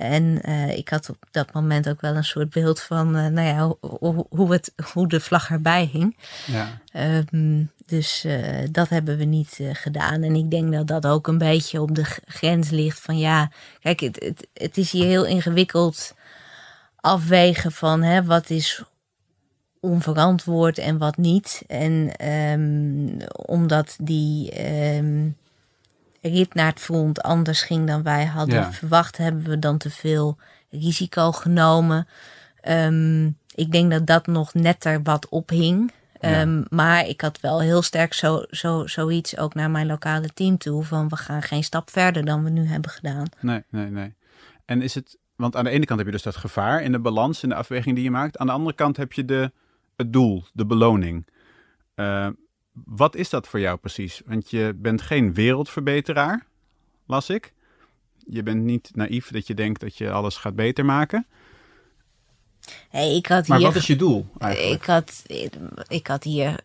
En 0.00 0.42
eh, 0.42 0.76
ik 0.76 0.88
had 0.88 1.08
op 1.10 1.16
dat 1.30 1.52
moment 1.52 1.88
ook 1.88 2.00
wel 2.00 2.16
een 2.16 2.24
soort 2.24 2.50
beeld 2.50 2.80
van, 2.80 3.16
eh, 3.16 3.26
nou 3.26 3.48
ja, 3.48 3.88
hoe, 4.28 4.52
het, 4.52 4.72
hoe 4.92 5.08
de 5.08 5.20
vlag 5.20 5.50
erbij 5.50 5.88
hing. 5.92 6.16
Ja. 6.46 6.80
Ehm, 6.92 7.64
dus 7.86 8.24
eh, 8.24 8.68
dat 8.70 8.88
hebben 8.88 9.16
we 9.16 9.24
niet 9.24 9.58
gedaan. 9.72 10.22
En 10.22 10.34
ik 10.34 10.50
denk 10.50 10.72
dat 10.72 10.86
dat 10.86 11.06
ook 11.06 11.26
een 11.26 11.38
beetje 11.38 11.80
op 11.80 11.94
de 11.94 12.04
grens 12.26 12.70
ligt 12.70 13.00
van 13.00 13.18
ja, 13.18 13.50
kijk, 13.80 14.00
het, 14.00 14.20
het, 14.24 14.46
het 14.54 14.76
is 14.76 14.90
hier 14.90 15.06
heel 15.06 15.26
ingewikkeld 15.26 16.14
afwegen 16.96 17.72
van 17.72 18.02
hè, 18.02 18.24
wat 18.24 18.50
is 18.50 18.82
onverantwoord 19.80 20.78
en 20.78 20.98
wat 20.98 21.16
niet. 21.16 21.62
En 21.66 22.16
ehm, 22.16 23.28
omdat 23.46 23.96
die 24.00 24.50
ehm, 24.50 25.28
rit 26.20 26.54
naar 26.54 26.66
het 26.70 26.80
front 26.80 27.22
anders 27.22 27.62
ging 27.62 27.86
dan 27.86 28.02
wij 28.02 28.24
hadden 28.26 28.54
Ja. 28.54 28.72
verwacht, 28.72 29.16
hebben 29.16 29.44
we 29.44 29.58
dan 29.58 29.78
te 29.78 29.90
veel 29.90 30.38
risico 30.70 31.32
genomen. 31.32 32.08
Ehm, 32.60 33.26
ik 33.54 33.72
denk 33.72 33.90
dat 33.90 34.06
dat 34.06 34.26
nog 34.26 34.54
netter 34.54 35.02
wat 35.02 35.28
ophing. 35.28 35.92
Ja. 36.20 36.40
Ehm, 36.40 36.62
maar 36.68 37.06
ik 37.06 37.20
had 37.20 37.40
wel 37.40 37.60
heel 37.60 37.82
sterk 37.82 38.14
zo, 38.14 38.44
zo, 38.50 38.86
zoiets 38.86 39.36
ook 39.38 39.54
naar 39.54 39.70
mijn 39.70 39.86
lokale 39.86 40.28
team 40.34 40.58
toe. 40.58 40.84
Van 40.84 41.08
we 41.08 41.16
gaan 41.16 41.42
geen 41.42 41.64
stap 41.64 41.90
verder 41.90 42.24
dan 42.24 42.44
we 42.44 42.50
nu 42.50 42.66
hebben 42.66 42.90
gedaan. 42.90 43.26
Nee, 43.40 43.62
nee, 43.70 43.90
nee. 43.90 44.14
En 44.64 44.82
is 44.82 44.94
het, 44.94 45.18
want 45.36 45.56
aan 45.56 45.64
de 45.64 45.70
ene 45.70 45.84
kant 45.84 45.98
heb 45.98 46.08
je 46.08 46.14
dus 46.14 46.22
dat 46.22 46.36
gevaar 46.36 46.82
in 46.82 46.92
de 46.92 46.98
balans, 46.98 47.42
in 47.42 47.48
de 47.48 47.54
afweging 47.54 47.94
die 47.94 48.04
je 48.04 48.10
maakt. 48.10 48.38
Aan 48.38 48.46
de 48.46 48.52
andere 48.52 48.74
kant 48.74 48.96
heb 48.96 49.12
je 49.12 49.24
de, 49.24 49.52
het 49.96 50.12
doel, 50.12 50.44
de 50.52 50.66
beloning. 50.66 51.26
Eh, 51.94 52.28
wat 52.84 53.16
is 53.16 53.30
dat 53.30 53.48
voor 53.48 53.60
jou 53.60 53.78
precies? 53.78 54.22
Want 54.26 54.50
je 54.50 54.72
bent 54.76 55.02
geen 55.02 55.34
wereldverbeteraar, 55.34 56.46
las 57.06 57.30
ik. 57.30 57.52
Je 58.26 58.42
bent 58.42 58.62
niet 58.62 58.90
naïef 58.94 59.30
dat 59.30 59.46
je 59.46 59.54
denkt 59.54 59.80
dat 59.80 59.96
je 59.96 60.10
alles 60.10 60.36
gaat 60.36 60.54
beter 60.54 60.84
maken. 60.84 61.26
Hey, 62.88 63.16
ik 63.16 63.26
had 63.26 63.48
Maar 63.48 63.58
hier 63.58 63.66
wat 63.66 63.76
is 63.76 63.86
je 63.86 63.96
doel 63.96 64.26
eigenlijk? 64.38 64.82
Ik 64.82 64.88
had, 64.88 65.22
ik 65.88 66.06
had 66.06 66.24
hier 66.24 66.60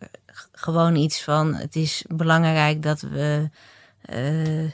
gewoon 0.52 0.96
iets 0.96 1.24
van: 1.24 1.54
het 1.54 1.76
is 1.76 2.04
belangrijk 2.08 2.82
dat 2.82 3.00
we 3.00 3.50
eh, 4.00 4.70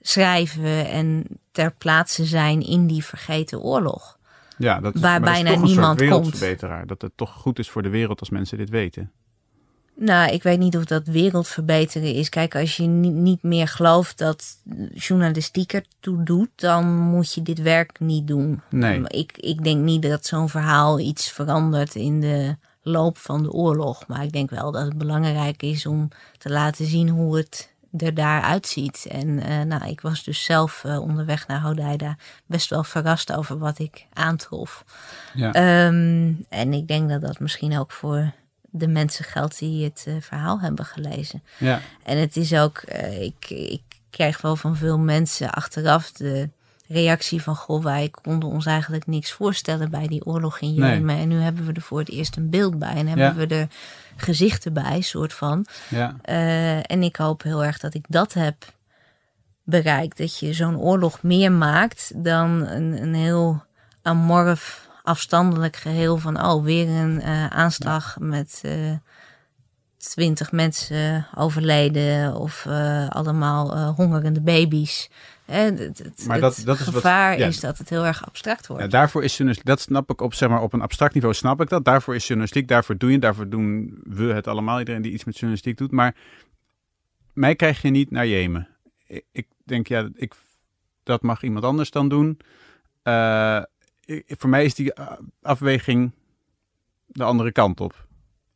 schrijven 0.00 0.88
en 0.88 1.24
ter 1.52 1.72
plaatse 1.72 2.24
zijn 2.24 2.60
in 2.60 2.86
die 2.86 3.04
vergeten 3.04 3.60
oorlog. 3.60 4.18
ja, 4.58 4.80
dat 4.80 4.94
is, 4.94 5.00
waar 5.00 5.18
is 5.18 5.24
bijna 5.24 5.54
niemand 5.54 6.08
komt. 6.08 6.40
Dat 6.86 7.02
het 7.02 7.12
toch 7.16 7.32
goed 7.32 7.58
is 7.58 7.70
voor 7.70 7.82
de 7.82 7.88
wereld 7.88 8.20
als 8.20 8.30
mensen 8.30 8.58
dit 8.58 8.70
weten. 8.70 9.12
Nou, 9.98 10.32
ik 10.32 10.42
weet 10.42 10.58
niet 10.58 10.76
of 10.76 10.84
dat 10.84 11.06
wereldverbeteren 11.06 12.14
is. 12.14 12.28
Kijk, 12.28 12.54
als 12.54 12.76
je 12.76 12.82
ni- 12.82 13.08
niet 13.08 13.42
meer 13.42 13.68
gelooft 13.68 14.18
dat 14.18 14.44
journalistiek 14.94 15.72
ertoe 15.72 16.22
doet, 16.22 16.48
dan 16.54 16.86
moet 16.86 17.32
je 17.34 17.42
dit 17.42 17.62
werk 17.62 18.00
niet 18.00 18.26
doen. 18.26 18.62
Nee. 18.70 19.02
Ik, 19.06 19.36
ik 19.36 19.64
denk 19.64 19.82
niet 19.82 20.02
dat 20.02 20.26
zo'n 20.26 20.48
verhaal 20.48 21.00
iets 21.00 21.30
verandert 21.30 21.94
in 21.94 22.20
de 22.20 22.56
loop 22.82 23.18
van 23.18 23.42
de 23.42 23.52
oorlog. 23.52 24.06
Maar 24.06 24.22
ik 24.24 24.32
denk 24.32 24.50
wel 24.50 24.72
dat 24.72 24.84
het 24.84 24.98
belangrijk 24.98 25.62
is 25.62 25.86
om 25.86 26.08
te 26.38 26.50
laten 26.50 26.86
zien 26.86 27.08
hoe 27.08 27.36
het 27.36 27.74
er 27.96 28.14
daar 28.14 28.42
uitziet. 28.42 29.06
En 29.08 29.38
eh, 29.42 29.60
nou, 29.60 29.88
ik 29.90 30.00
was 30.00 30.24
dus 30.24 30.44
zelf 30.44 30.84
eh, 30.84 31.00
onderweg 31.00 31.46
naar 31.46 31.60
Hodeida 31.60 32.16
best 32.46 32.70
wel 32.70 32.84
verrast 32.84 33.32
over 33.32 33.58
wat 33.58 33.78
ik 33.78 34.06
aantrof. 34.12 34.84
Ja. 35.34 35.52
Ehm, 35.52 36.32
en 36.48 36.72
ik 36.72 36.88
denk 36.88 37.08
dat 37.08 37.20
dat 37.20 37.40
misschien 37.40 37.78
ook 37.78 37.92
voor 37.92 38.32
de 38.78 38.88
mensen 38.88 39.24
geldt 39.24 39.58
die 39.58 39.84
het 39.84 40.04
eh, 40.06 40.14
verhaal 40.20 40.60
hebben 40.60 40.84
gelezen. 40.84 41.42
ja. 41.58 41.80
En 42.04 42.18
het 42.18 42.36
is 42.36 42.54
ook, 42.54 42.78
eh, 42.78 43.22
ik, 43.22 43.50
ik 43.50 43.82
krijg 44.10 44.40
wel 44.40 44.56
van 44.56 44.76
veel 44.76 44.98
mensen 44.98 45.50
achteraf 45.50 46.12
de 46.12 46.48
reactie 46.88 47.42
van... 47.42 47.56
goh, 47.56 47.82
wij 47.84 48.10
konden 48.22 48.48
ons 48.48 48.66
eigenlijk 48.66 49.06
niks 49.06 49.32
voorstellen 49.32 49.90
bij 49.90 50.06
die 50.06 50.24
oorlog 50.24 50.60
in 50.60 50.74
Nee. 50.74 50.90
Jemen. 50.90 51.16
En 51.16 51.28
nu 51.28 51.40
hebben 51.40 51.66
we 51.66 51.72
er 51.72 51.80
voor 51.80 51.98
het 51.98 52.10
eerst 52.10 52.36
een 52.36 52.50
beeld 52.50 52.78
bij. 52.78 52.94
En 52.94 53.06
hebben 53.06 53.26
Ja. 53.26 53.34
we 53.34 53.46
er 53.46 53.68
gezichten 54.16 54.72
bij, 54.72 55.00
soort 55.00 55.32
van. 55.32 55.66
Ja, 55.88 56.16
Eh, 56.22 56.90
en 56.90 57.02
ik 57.02 57.16
hoop 57.16 57.42
heel 57.42 57.64
erg 57.64 57.78
dat 57.78 57.94
ik 57.94 58.04
dat 58.08 58.32
heb 58.32 58.56
bereikt. 59.62 60.18
Dat 60.18 60.38
je 60.38 60.52
zo'n 60.52 60.78
oorlog 60.78 61.22
meer 61.22 61.52
maakt 61.52 62.12
dan 62.24 62.66
een, 62.66 63.02
een 63.02 63.14
heel 63.14 63.64
amorf, 64.02 64.85
afstandelijk 65.06 65.76
geheel 65.76 66.16
van... 66.16 66.44
oh, 66.44 66.64
weer 66.64 66.88
een 66.88 67.20
eh, 67.20 67.46
aanslag 67.46 68.16
met 68.20 68.60
eh, 68.64 68.92
twintig 69.96 70.52
mensen 70.52 71.26
overleden... 71.34 72.34
of 72.34 72.66
eh, 72.66 73.08
allemaal 73.08 73.92
hongerende 73.92 74.40
baby's. 74.40 75.10
Eh, 75.44 75.56
het 75.64 75.78
het, 75.98 76.24
Maar 76.26 76.36
het 76.36 76.42
dat- 76.56 76.62
dat 76.64 76.78
is 76.78 76.84
wat- 76.84 76.94
gevaar 76.94 77.38
ja. 77.38 77.46
is 77.46 77.60
dat 77.60 77.78
het 77.78 77.88
heel 77.88 78.06
erg 78.06 78.26
abstract 78.26 78.66
wordt. 78.66 78.82
Ja, 78.82 78.88
daarvoor 78.88 79.22
is 79.24 79.30
journalistiek, 79.30 79.66
dat 79.68 79.80
snap 79.80 80.10
ik 80.10 80.20
op, 80.20 80.34
zeg 80.34 80.48
maar, 80.48 80.62
op 80.62 80.72
een 80.72 80.80
abstract 80.80 81.14
niveau, 81.14 81.34
snap 81.34 81.60
ik 81.60 81.68
dat. 81.68 81.84
Daarvoor 81.84 82.14
is 82.14 82.26
journalistiek, 82.26 82.68
daarvoor 82.68 82.96
doe 82.96 83.10
je, 83.10 83.18
daarvoor 83.18 83.48
doen 83.48 83.98
we 84.04 84.24
het 84.32 84.46
allemaal, 84.46 84.78
iedereen 84.78 85.02
die 85.02 85.12
iets 85.12 85.24
met 85.24 85.34
journalistiek 85.34 85.76
doet. 85.78 85.90
Maar 85.90 86.14
mij 87.32 87.54
krijg 87.56 87.82
je 87.82 87.90
niet 87.90 88.10
naar 88.10 88.26
Jemen. 88.26 88.68
Ik, 89.06 89.24
ik 89.32 89.46
denk, 89.64 89.86
ja, 89.86 90.08
ik, 90.14 90.34
dat 91.02 91.22
mag 91.22 91.42
iemand 91.42 91.64
anders 91.64 91.90
dan 91.90 92.08
doen. 92.08 92.38
Voor 94.26 94.50
mij 94.50 94.64
is 94.64 94.74
die 94.74 94.92
eh, 94.92 95.12
afweging 95.42 96.12
de 97.06 97.24
andere 97.24 97.52
kant 97.52 97.80
op. 97.80 98.06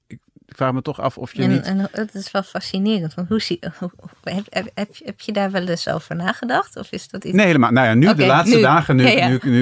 Ik, 0.06 0.18
ik 0.46 0.56
vraag 0.56 0.72
me 0.72 0.82
toch 0.82 1.00
af 1.00 1.18
of 1.18 1.34
je 1.34 1.42
En, 1.42 1.50
niet... 1.50 1.62
en 1.62 1.88
het 1.92 2.14
is 2.14 2.30
wel 2.30 2.42
fascinerend. 2.42 3.14
Want 3.14 3.28
hoe 3.28 3.40
zie, 3.40 3.58
hoe- 3.78 3.90
heb, 4.22 4.46
heb, 4.48 4.70
heb, 4.74 4.94
je- 4.96 5.04
heb 5.04 5.20
je 5.20 5.32
daar 5.32 5.50
wel 5.50 5.66
eens 5.68 5.88
over 5.88 6.16
nagedacht? 6.16 6.76
Of 6.76 6.92
is 6.92 7.08
dat 7.08 7.24
iets... 7.24 7.36
Nee, 7.36 7.46
helemaal. 7.46 7.70
Nou 7.70 7.86
ja, 7.86 7.94
nu 7.94 8.14
de 8.14 8.26
laatste 8.26 8.56
nu. 8.56 8.62
dagen, 8.62 8.96
nu, 8.96 9.02
Ja, 9.02 9.08
ja. 9.10 9.28
nu, 9.28 9.34
ik- 9.34 9.44
nu 9.44 9.60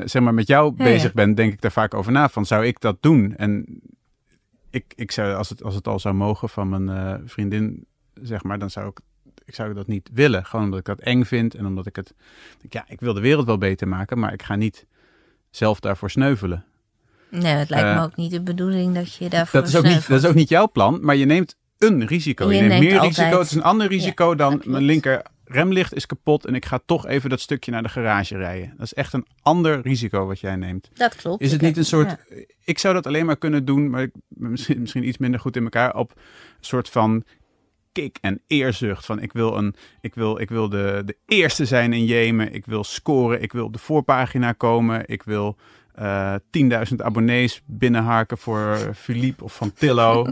ik 0.00 0.08
zeg 0.08 0.22
maar 0.22 0.34
met 0.34 0.46
jou 0.46 0.74
Ja, 0.76 0.84
bezig 0.84 1.12
ben, 1.14 1.34
denk 1.34 1.52
ik 1.52 1.60
daar 1.60 1.72
vaak 1.72 1.94
over 1.94 2.12
na. 2.12 2.28
Van 2.28 2.46
zou 2.46 2.66
ik 2.66 2.80
dat 2.80 2.96
doen? 3.02 3.34
En 3.36 3.80
ik, 4.70 4.92
ik 4.96 5.10
zou, 5.12 5.34
als 5.34 5.48
het, 5.48 5.62
als 5.62 5.74
het 5.74 5.86
al 5.88 5.98
zou 5.98 6.14
mogen 6.14 6.48
van 6.48 6.68
mijn 6.68 6.88
eh, 6.88 7.14
vriendin, 7.24 7.86
zeg 8.14 8.42
maar, 8.42 8.58
dan 8.58 8.70
zou 8.70 8.88
ik, 8.88 8.98
ik 9.44 9.54
zou 9.54 9.74
dat 9.74 9.86
niet 9.86 10.10
willen. 10.12 10.44
Gewoon 10.46 10.64
omdat 10.64 10.80
ik 10.80 10.86
dat 10.86 11.00
eng 11.00 11.24
vind 11.24 11.54
en 11.54 11.66
omdat 11.66 11.86
ik 11.86 11.96
het, 11.96 12.14
ja, 12.68 12.84
ik 12.88 13.00
wil 13.00 13.14
de 13.14 13.20
wereld 13.20 13.46
wel 13.46 13.58
beter 13.58 13.88
maken, 13.88 14.18
maar 14.18 14.32
ik 14.32 14.42
ga 14.42 14.54
niet 14.54 14.86
zelf 15.56 15.80
daarvoor 15.80 16.10
sneuvelen. 16.10 16.64
Nee, 17.30 17.52
het 17.54 17.70
lijkt 17.70 17.86
Eh, 17.88 17.96
me 17.98 18.02
ook 18.04 18.16
niet 18.16 18.30
de 18.30 18.42
bedoeling 18.42 18.94
dat 18.94 19.14
je 19.14 19.28
daarvoor 19.28 19.60
Dat 19.60 19.68
is, 19.68 19.76
ook 19.76 19.84
niet, 19.84 20.08
dat 20.08 20.22
is 20.22 20.28
ook 20.28 20.34
niet 20.34 20.48
jouw 20.48 20.68
plan, 20.70 20.98
maar 21.02 21.16
je 21.16 21.24
neemt 21.24 21.56
een 21.78 22.06
risico. 22.06 22.46
Je, 22.48 22.54
Je 22.54 22.60
neemt, 22.60 22.70
neemt 22.72 22.84
meer 22.84 22.98
altijd- 22.98 23.16
risico. 23.16 23.38
Het 23.38 23.46
is 23.50 23.54
een 23.56 23.62
ander 23.62 23.86
risico 23.88 24.34
dan 24.34 24.62
mijn 24.64 24.84
linker 24.84 25.22
remlicht 25.44 25.94
is 25.94 26.06
kapot 26.06 26.46
en 26.46 26.54
ik 26.54 26.64
ga 26.64 26.80
toch 26.86 27.06
even 27.06 27.30
dat 27.30 27.40
stukje 27.40 27.70
naar 27.70 27.82
de 27.82 27.88
garage 27.88 28.36
rijden. 28.36 28.72
Dat 28.76 28.86
is 28.86 28.94
echt 28.94 29.12
een 29.12 29.26
ander 29.42 29.80
risico 29.80 30.26
wat 30.26 30.40
jij 30.40 30.56
neemt. 30.56 30.90
Dat 30.94 31.16
klopt. 31.16 31.42
Is 31.42 31.52
het 31.52 31.60
niet 31.60 31.76
een 31.76 31.84
soort. 31.84 32.08
ja. 32.28 32.36
Ik 32.64 32.78
zou 32.78 32.94
dat 32.94 33.06
alleen 33.06 33.26
maar 33.26 33.36
kunnen 33.36 33.64
doen, 33.64 33.90
maar 33.90 34.02
ik 34.02 34.10
misschien, 34.28 34.80
misschien 34.80 35.08
iets 35.08 35.18
minder 35.18 35.40
goed 35.40 35.56
in 35.56 35.62
elkaar. 35.62 35.94
Op 35.94 36.10
een 36.16 36.24
soort 36.60 36.88
van 36.88 37.24
kick 37.96 38.18
en 38.20 38.40
eerzucht. 38.46 39.04
Van 39.06 39.20
ik 39.20 39.32
wil, 39.32 39.56
een, 39.56 39.74
ik 40.00 40.14
wil, 40.14 40.40
ik 40.40 40.48
wil 40.48 40.68
de, 40.68 41.02
de 41.04 41.16
eerste 41.26 41.64
zijn 41.64 41.92
in 41.92 42.04
Jemen. 42.04 42.52
Ik 42.52 42.66
wil 42.66 42.84
scoren. 42.84 43.42
Ik 43.42 43.52
wil 43.52 43.64
op 43.64 43.72
de 43.72 43.78
voorpagina 43.78 44.52
komen. 44.52 45.02
Ik 45.06 45.22
wil 45.22 45.56
eh 45.94 46.34
10.000 46.34 46.96
abonnees 46.96 47.62
binnenharken 47.66 48.38
voor 48.38 48.92
Philippe 48.94 49.44
of 49.44 49.54
van 49.54 49.72
Tillo. 49.72 50.26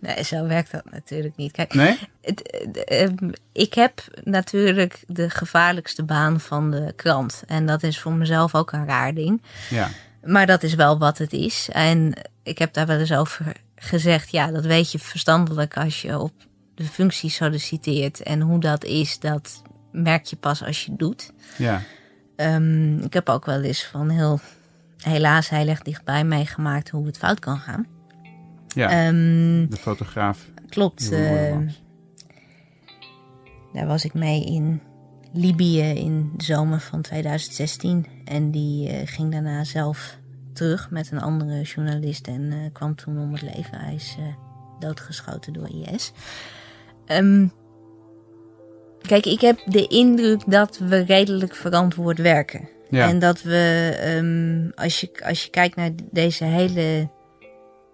Nee, 0.00 0.24
zo 0.24 0.46
werkt 0.46 0.70
dat 0.70 0.84
natuurlijk 0.90 1.36
niet. 1.36 1.52
Kijk, 1.52 1.74
Nee? 1.74 1.98
het, 2.20 2.42
eh, 2.42 3.02
ehm, 3.02 3.30
ik 3.52 3.74
heb 3.74 4.04
natuurlijk 4.24 5.04
de 5.06 5.30
gevaarlijkste 5.30 6.04
baan 6.04 6.40
van 6.40 6.70
de 6.70 6.92
krant. 6.96 7.42
En 7.46 7.66
dat 7.66 7.82
is 7.82 8.00
voor 8.00 8.12
mezelf 8.12 8.54
ook 8.54 8.72
een 8.72 8.86
raar 8.86 9.14
ding. 9.14 9.42
Ja. 9.70 9.88
Maar 10.24 10.46
dat 10.46 10.62
is 10.62 10.74
wel 10.74 10.98
wat 10.98 11.18
het 11.18 11.32
is. 11.32 11.68
En 11.72 12.12
ik 12.42 12.58
heb 12.58 12.72
daar 12.72 12.86
wel 12.86 12.98
eens 12.98 13.12
over 13.12 13.52
gezegd. 13.84 14.30
Ja, 14.30 14.50
dat 14.50 14.64
weet 14.64 14.92
je 14.92 14.98
verstandelijk 14.98 15.76
als 15.76 16.02
je 16.02 16.18
op 16.18 16.32
de 16.74 16.84
functie 16.84 17.30
solliciteert. 17.30 18.22
En 18.22 18.40
hoe 18.40 18.60
dat 18.60 18.84
is, 18.84 19.18
dat 19.18 19.62
merk 19.92 20.24
je 20.24 20.36
pas 20.36 20.64
als 20.64 20.84
je 20.84 20.90
het 20.90 21.00
doet. 21.00 21.32
Ja. 21.58 21.82
Ehm, 22.36 22.98
ik 22.98 23.12
heb 23.12 23.28
ook 23.28 23.46
wel 23.46 23.62
eens 23.62 23.84
van 23.84 24.08
heel, 24.08 24.40
helaas 24.98 25.48
heel 25.48 25.68
erg 25.68 25.82
dichtbij 25.82 26.24
meegemaakt 26.24 26.90
hoe 26.90 27.06
het 27.06 27.18
fout 27.18 27.38
kan 27.38 27.58
gaan. 27.58 27.86
Ja. 28.74 28.88
Ehm, 28.88 29.68
de 29.68 29.76
fotograaf. 29.80 30.50
klopt. 30.68 31.12
Eh, 31.12 31.56
daar 33.72 33.86
was 33.86 34.04
ik 34.04 34.14
mee 34.14 34.44
in 34.44 34.80
Libië 35.32 35.82
in 35.82 36.32
de 36.36 36.44
zomer 36.44 36.80
van 36.80 37.00
2016. 37.02 38.06
En 38.24 38.50
die 38.50 38.88
eh, 38.88 39.00
ging 39.04 39.32
daarna 39.32 39.64
zelf 39.64 40.18
terug 40.54 40.90
met 40.90 41.10
een 41.10 41.20
andere 41.20 41.62
journalist 41.62 42.26
en 42.26 42.52
eh, 42.52 42.58
kwam 42.72 42.94
toen 42.94 43.18
om 43.18 43.32
het 43.32 43.42
leven. 43.42 43.78
Hij 43.78 43.94
is 43.94 44.16
eh, 44.18 44.24
doodgeschoten 44.78 45.52
door 45.52 45.68
IS. 45.68 46.12
Ehm, 47.06 47.46
kijk, 49.00 49.26
ik 49.26 49.40
heb 49.40 49.58
de 49.64 49.86
indruk 49.86 50.42
dat 50.46 50.78
we 50.78 50.98
redelijk 50.98 51.54
verantwoord 51.54 52.18
werken. 52.18 52.68
Ja. 52.88 53.08
En 53.08 53.18
dat 53.18 53.42
we, 53.42 53.94
ehm, 54.00 54.70
als, 54.84 55.00
je, 55.00 55.10
als 55.24 55.44
je 55.44 55.50
kijkt 55.50 55.76
naar 55.76 55.90
deze 56.10 56.44
hele 56.44 57.08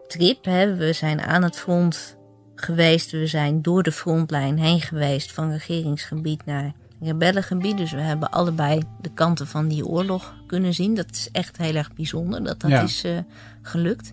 trip, 0.07 0.45
hè, 0.45 0.77
we 0.77 0.93
zijn 0.93 1.21
aan 1.21 1.43
het 1.43 1.57
front 1.57 2.19
geweest, 2.55 3.11
we 3.11 3.27
zijn 3.27 3.63
door 3.63 3.83
de 3.83 3.93
frontlijn 3.93 4.59
heen 4.59 4.81
geweest 4.81 5.33
van 5.33 5.51
regeringsgebied 5.53 6.45
naar 6.47 6.73
rebellengebied. 7.01 7.77
Dus 7.77 7.93
we 7.93 8.01
hebben 8.01 8.31
allebei 8.31 8.83
de 9.01 9.11
kanten 9.15 9.47
van 9.47 9.69
die 9.69 9.87
oorlog 9.87 10.35
kunnen 10.47 10.75
zien. 10.75 10.95
Dat 10.95 11.11
is 11.11 11.29
echt 11.33 11.57
heel 11.57 11.75
erg 11.75 11.93
bijzonder 11.95 12.45
dat 12.45 12.61
dat 12.61 12.71
Ja. 12.71 12.83
is 12.83 13.05
eh, 13.05 13.19
gelukt. 13.63 14.13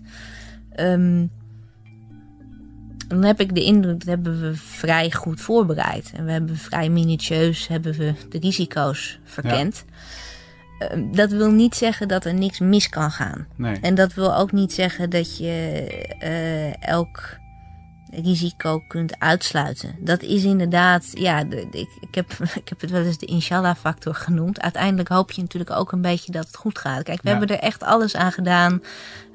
Ehm, 0.72 1.26
dan 3.08 3.24
heb 3.24 3.40
ik 3.40 3.54
de 3.54 3.64
indruk 3.64 3.98
dat 3.98 4.08
hebben 4.08 4.40
we 4.40 4.56
vrij 4.56 5.10
goed 5.10 5.40
voorbereid. 5.40 6.12
En 6.14 6.24
we 6.24 6.30
hebben 6.32 6.56
vrij 6.56 6.88
minutieus 6.88 7.68
hebben 7.68 7.92
we 7.94 8.14
de 8.28 8.38
risico's 8.38 9.18
verkend. 9.24 9.84
Ehm, 10.78 11.12
dat 11.12 11.30
wil 11.30 11.50
niet 11.50 11.74
zeggen 11.74 12.08
dat 12.08 12.24
er 12.24 12.34
niks 12.34 12.58
mis 12.58 12.88
kan 12.88 13.10
gaan. 13.10 13.46
Nee. 13.56 13.78
En 13.80 13.94
dat 13.94 14.14
wil 14.14 14.36
ook 14.36 14.52
niet 14.52 14.72
zeggen 14.72 15.10
dat 15.10 15.38
je 15.38 15.86
eh, 16.18 16.82
elk 16.88 17.36
risico 18.10 18.82
kunt 18.88 19.18
uitsluiten. 19.20 19.94
Dat 20.00 20.22
is 20.22 20.44
inderdaad, 20.44 21.10
ja, 21.14 21.44
de, 21.44 21.66
de- 21.70 21.78
ik, 21.80 21.88
ik, 22.00 22.14
heb, 22.14 22.30
ik 22.62 22.68
heb 22.68 22.80
het 22.80 22.90
wel 22.90 23.02
eens 23.02 23.18
de 23.18 23.26
inshallah-factor 23.26 24.14
genoemd. 24.14 24.60
Uiteindelijk 24.60 25.08
hoop 25.08 25.30
je 25.30 25.40
natuurlijk 25.42 25.70
ook 25.70 25.92
een 25.92 26.00
beetje 26.02 26.32
dat 26.32 26.46
het 26.46 26.56
goed 26.56 26.78
gaat. 26.78 27.02
Kijk, 27.02 27.22
we 27.22 27.28
Ja. 27.30 27.36
hebben 27.38 27.56
er 27.56 27.62
echt 27.62 27.82
alles 27.82 28.16
aan 28.16 28.32
gedaan. 28.32 28.82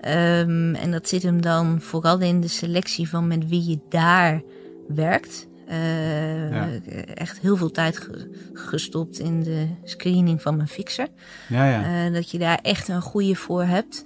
Ehm, 0.02 0.76
en 0.76 0.92
dat 0.92 1.08
zit 1.08 1.24
hem 1.24 1.42
dan 1.42 1.82
vooral 1.82 2.20
in 2.20 2.42
de 2.42 2.48
selectie 2.48 3.10
van 3.10 3.28
met 3.28 3.48
wie 3.48 3.70
je 3.70 3.80
daar 3.90 4.42
werkt. 4.88 5.48
Eh, 5.68 6.52
Ja. 6.52 6.70
Echt 7.14 7.40
heel 7.40 7.58
veel 7.58 7.72
tijd 7.72 7.98
ge- 7.98 8.50
gestopt 8.54 9.20
in 9.20 9.44
de 9.44 9.68
screening 9.84 10.42
van 10.42 10.56
mijn 10.56 10.68
fixer. 10.68 11.08
Ja, 11.50 11.70
ja. 11.70 12.06
Eh, 12.06 12.14
dat 12.14 12.32
je 12.32 12.38
daar 12.38 12.60
echt 12.62 12.88
een 12.88 13.02
goede 13.02 13.36
voor 13.36 13.64
hebt. 13.64 14.06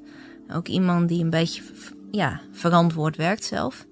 Ook 0.53 0.67
iemand 0.67 1.07
die 1.07 1.23
een 1.23 1.29
beetje 1.29 1.61
ja, 2.11 2.41
verantwoord 2.51 3.15
werkt 3.15 3.43
zelf. 3.43 3.85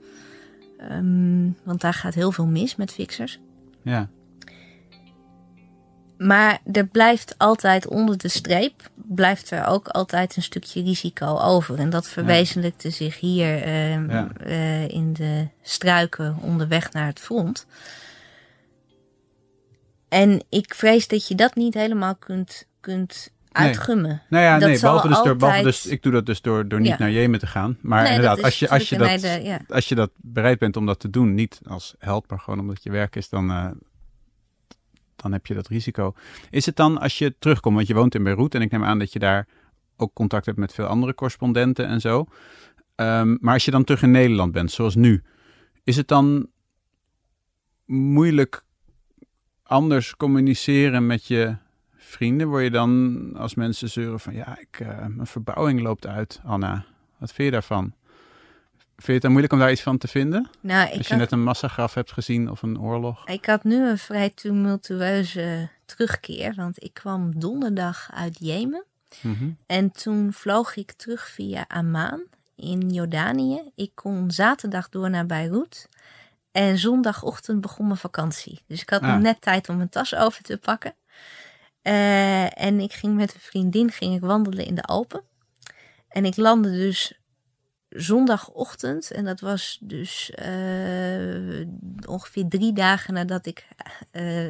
Ehm, 0.78 1.50
want 1.64 1.82
daar 1.82 1.94
gaat 1.94 2.14
heel 2.14 2.32
veel 2.32 2.46
mis 2.46 2.76
met 2.76 2.92
fixers. 2.92 3.40
ja. 3.84 4.10
Maar 6.18 6.60
er 6.72 6.88
blijft 6.88 7.38
altijd 7.38 7.88
onder 7.88 8.18
de 8.18 8.28
streep, 8.28 8.90
blijft 8.96 9.52
er 9.52 9.66
ook 9.66 9.88
altijd 9.88 10.36
een 10.36 10.44
stukje 10.44 10.84
risico 10.84 11.38
over. 11.38 11.80
En 11.80 11.90
dat 11.90 12.08
verwezenlijkte 12.08 12.90
zich 12.90 13.20
hier 13.20 13.62
ehm, 13.64 14.10
Ja. 14.12 14.32
eh, 14.40 14.88
in 14.90 15.14
de 15.14 15.48
struiken 15.62 16.38
onderweg 16.42 16.92
naar 16.92 17.06
het 17.06 17.20
front. 17.20 17.66
En 20.10 20.44
ik 20.50 20.74
vrees 20.74 21.08
dat 21.08 21.28
je 21.28 21.36
dat 21.36 21.56
niet 21.56 21.74
helemaal 21.74 22.16
kunt, 22.16 22.68
kunt. 22.80 23.30
Uitgummen. 23.56 24.22
Nou 24.30 24.44
ja, 24.44 24.60
Dat 24.60 24.70
nee, 24.70 24.80
behalve 24.80 25.08
dus 25.08 25.16
door, 25.16 25.36
behalve 25.36 25.46
altijd- 25.58 25.64
dus, 25.84 25.86
ik 25.86 26.04
doe 26.04 26.12
dat 26.12 26.26
dus 26.26 26.42
door, 26.42 26.68
door 26.68 26.80
niet 26.80 26.88
Ja. 26.90 26.96
naar 27.00 27.12
Jemen 27.12 27.40
te 27.40 27.48
gaan. 27.48 27.78
Maar 27.82 28.04
Nee, 28.04 28.12
inderdaad, 28.12 28.44
als 28.44 28.60
je, 28.60 28.70
als, 28.70 28.90
je 28.90 28.98
dat, 28.98 29.22
ja. 29.22 29.60
als 29.68 29.90
je 29.90 29.96
dat 29.96 30.12
bereid 30.16 30.60
bent 30.60 30.78
om 30.78 30.86
dat 30.86 31.00
te 31.00 31.10
doen, 31.10 31.34
niet 31.34 31.60
als 31.68 31.96
held, 32.00 32.30
maar 32.30 32.40
gewoon 32.40 32.60
omdat 32.60 32.84
je 32.84 32.92
werk 32.92 33.16
is, 33.16 33.30
dan, 33.30 33.50
eh, 33.52 33.72
dan 35.16 35.32
heb 35.32 35.46
je 35.46 35.54
dat 35.54 35.68
risico. 35.68 36.14
Is 36.50 36.66
het 36.66 36.76
dan 36.76 36.98
als 37.00 37.18
je 37.18 37.36
terugkomt, 37.40 37.76
want 37.76 37.88
je 37.88 37.94
woont 37.94 38.16
in 38.16 38.24
Beirut 38.24 38.56
en 38.56 38.62
ik 38.62 38.72
neem 38.72 38.84
aan 38.84 39.00
dat 39.00 39.14
je 39.14 39.20
daar 39.20 39.48
ook 39.98 40.14
contact 40.14 40.46
hebt 40.46 40.58
met 40.58 40.74
veel 40.74 40.86
andere 40.86 41.14
correspondenten 41.14 41.88
en 41.88 42.02
zo. 42.02 42.26
Ehm, 42.96 43.36
maar 43.40 43.54
als 43.54 43.66
je 43.66 43.72
dan 43.72 43.84
terug 43.84 44.02
in 44.02 44.12
Nederland 44.12 44.52
bent, 44.52 44.72
zoals 44.72 44.96
nu, 44.96 45.24
is 45.84 45.96
het 45.96 46.08
dan 46.08 46.48
moeilijk 47.86 48.64
anders 49.64 50.16
communiceren 50.16 51.06
met 51.08 51.26
je 51.26 51.56
vrienden? 52.06 52.48
Word 52.48 52.64
je 52.64 52.70
dan 52.72 53.32
als 53.38 53.56
mensen 53.56 53.90
zeuren 53.90 54.20
van 54.20 54.34
ja, 54.34 54.58
ik, 54.60 54.80
eh, 54.80 55.06
mijn 55.08 55.28
verbouwing 55.28 55.82
loopt 55.82 56.08
uit, 56.08 56.40
Anna. 56.44 56.86
Wat 57.18 57.32
vind 57.34 57.48
je 57.48 57.52
daarvan? 57.54 57.94
Vind 58.96 59.06
je 59.08 59.14
het 59.14 59.22
dan 59.22 59.32
moeilijk 59.32 59.54
om 59.54 59.60
daar 59.60 59.72
iets 59.72 59.82
van 59.82 59.98
te 59.98 60.08
vinden? 60.08 60.50
Nou, 60.62 60.88
ik 60.90 60.98
Als 60.98 61.08
je 61.08 61.14
had, 61.14 61.22
net 61.22 61.32
een 61.32 61.44
massagraf 61.44 61.94
hebt 61.94 62.12
gezien 62.12 62.50
of 62.52 62.62
een 62.62 62.80
oorlog? 62.80 63.28
ik 63.28 63.46
had 63.46 63.64
nu 63.64 63.90
een 63.90 63.98
vrij 63.98 64.30
tumultueuze 64.30 65.70
terugkeer. 65.86 66.54
Want 66.56 66.84
ik 66.84 66.94
kwam 66.94 67.40
donderdag 67.40 68.10
uit 68.14 68.38
Jemen. 68.40 68.84
Mhm. 69.22 69.50
En 69.66 69.92
toen 69.92 70.34
vloog 70.34 70.76
ik 70.76 70.92
terug 70.92 71.28
via 71.28 71.66
Amman 71.68 72.24
in 72.56 72.90
Jordanië. 72.90 73.62
Ik 73.76 73.92
kon 73.94 74.32
zaterdag 74.32 74.90
door 74.90 75.10
naar 75.10 75.26
Beirut. 75.26 75.90
En 76.52 76.78
zondagochtend 76.78 77.62
begon 77.62 77.86
mijn 77.88 77.98
vakantie. 78.00 78.62
Dus 78.68 78.82
ik 78.82 78.90
had 78.90 79.02
Ah. 79.02 79.18
net 79.18 79.42
tijd 79.42 79.70
om 79.70 79.78
mijn 79.78 79.90
tas 79.90 80.16
over 80.16 80.44
te 80.44 80.58
pakken. 80.58 80.94
Eh, 81.86 82.62
en 82.62 82.80
ik 82.80 82.94
ging 82.94 83.16
met 83.16 83.34
een 83.34 83.40
vriendin 83.40 83.92
ging 83.92 84.16
ik 84.16 84.22
wandelen 84.22 84.66
in 84.66 84.76
de 84.76 84.82
Alpen. 84.84 85.24
En 86.08 86.26
ik 86.26 86.36
landde 86.38 86.72
dus 86.72 87.20
zondagochtend. 87.90 89.12
En 89.12 89.26
dat 89.26 89.40
was 89.40 89.78
dus 89.82 90.32
eh, 90.32 91.68
ongeveer 92.08 92.48
drie 92.48 92.74
dagen 92.74 93.14
nadat 93.14 93.46
ik 93.46 93.68
eh, 94.12 94.46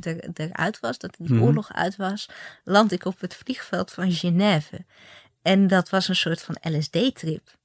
er, 0.00 0.30
eruit 0.34 0.80
was. 0.80 0.98
Dat 0.98 1.14
die 1.18 1.32
Mhm. 1.34 1.42
oorlog 1.42 1.72
uit 1.72 1.96
was. 1.96 2.28
Land 2.64 2.92
ik 2.92 3.04
op 3.04 3.20
het 3.20 3.34
vliegveld 3.34 3.92
van 3.92 4.12
Genève. 4.12 4.84
En 5.42 5.66
dat 5.66 5.88
was 5.88 6.08
een 6.08 6.16
soort 6.16 6.42
van 6.42 6.58
LSD-trip. 6.62 7.56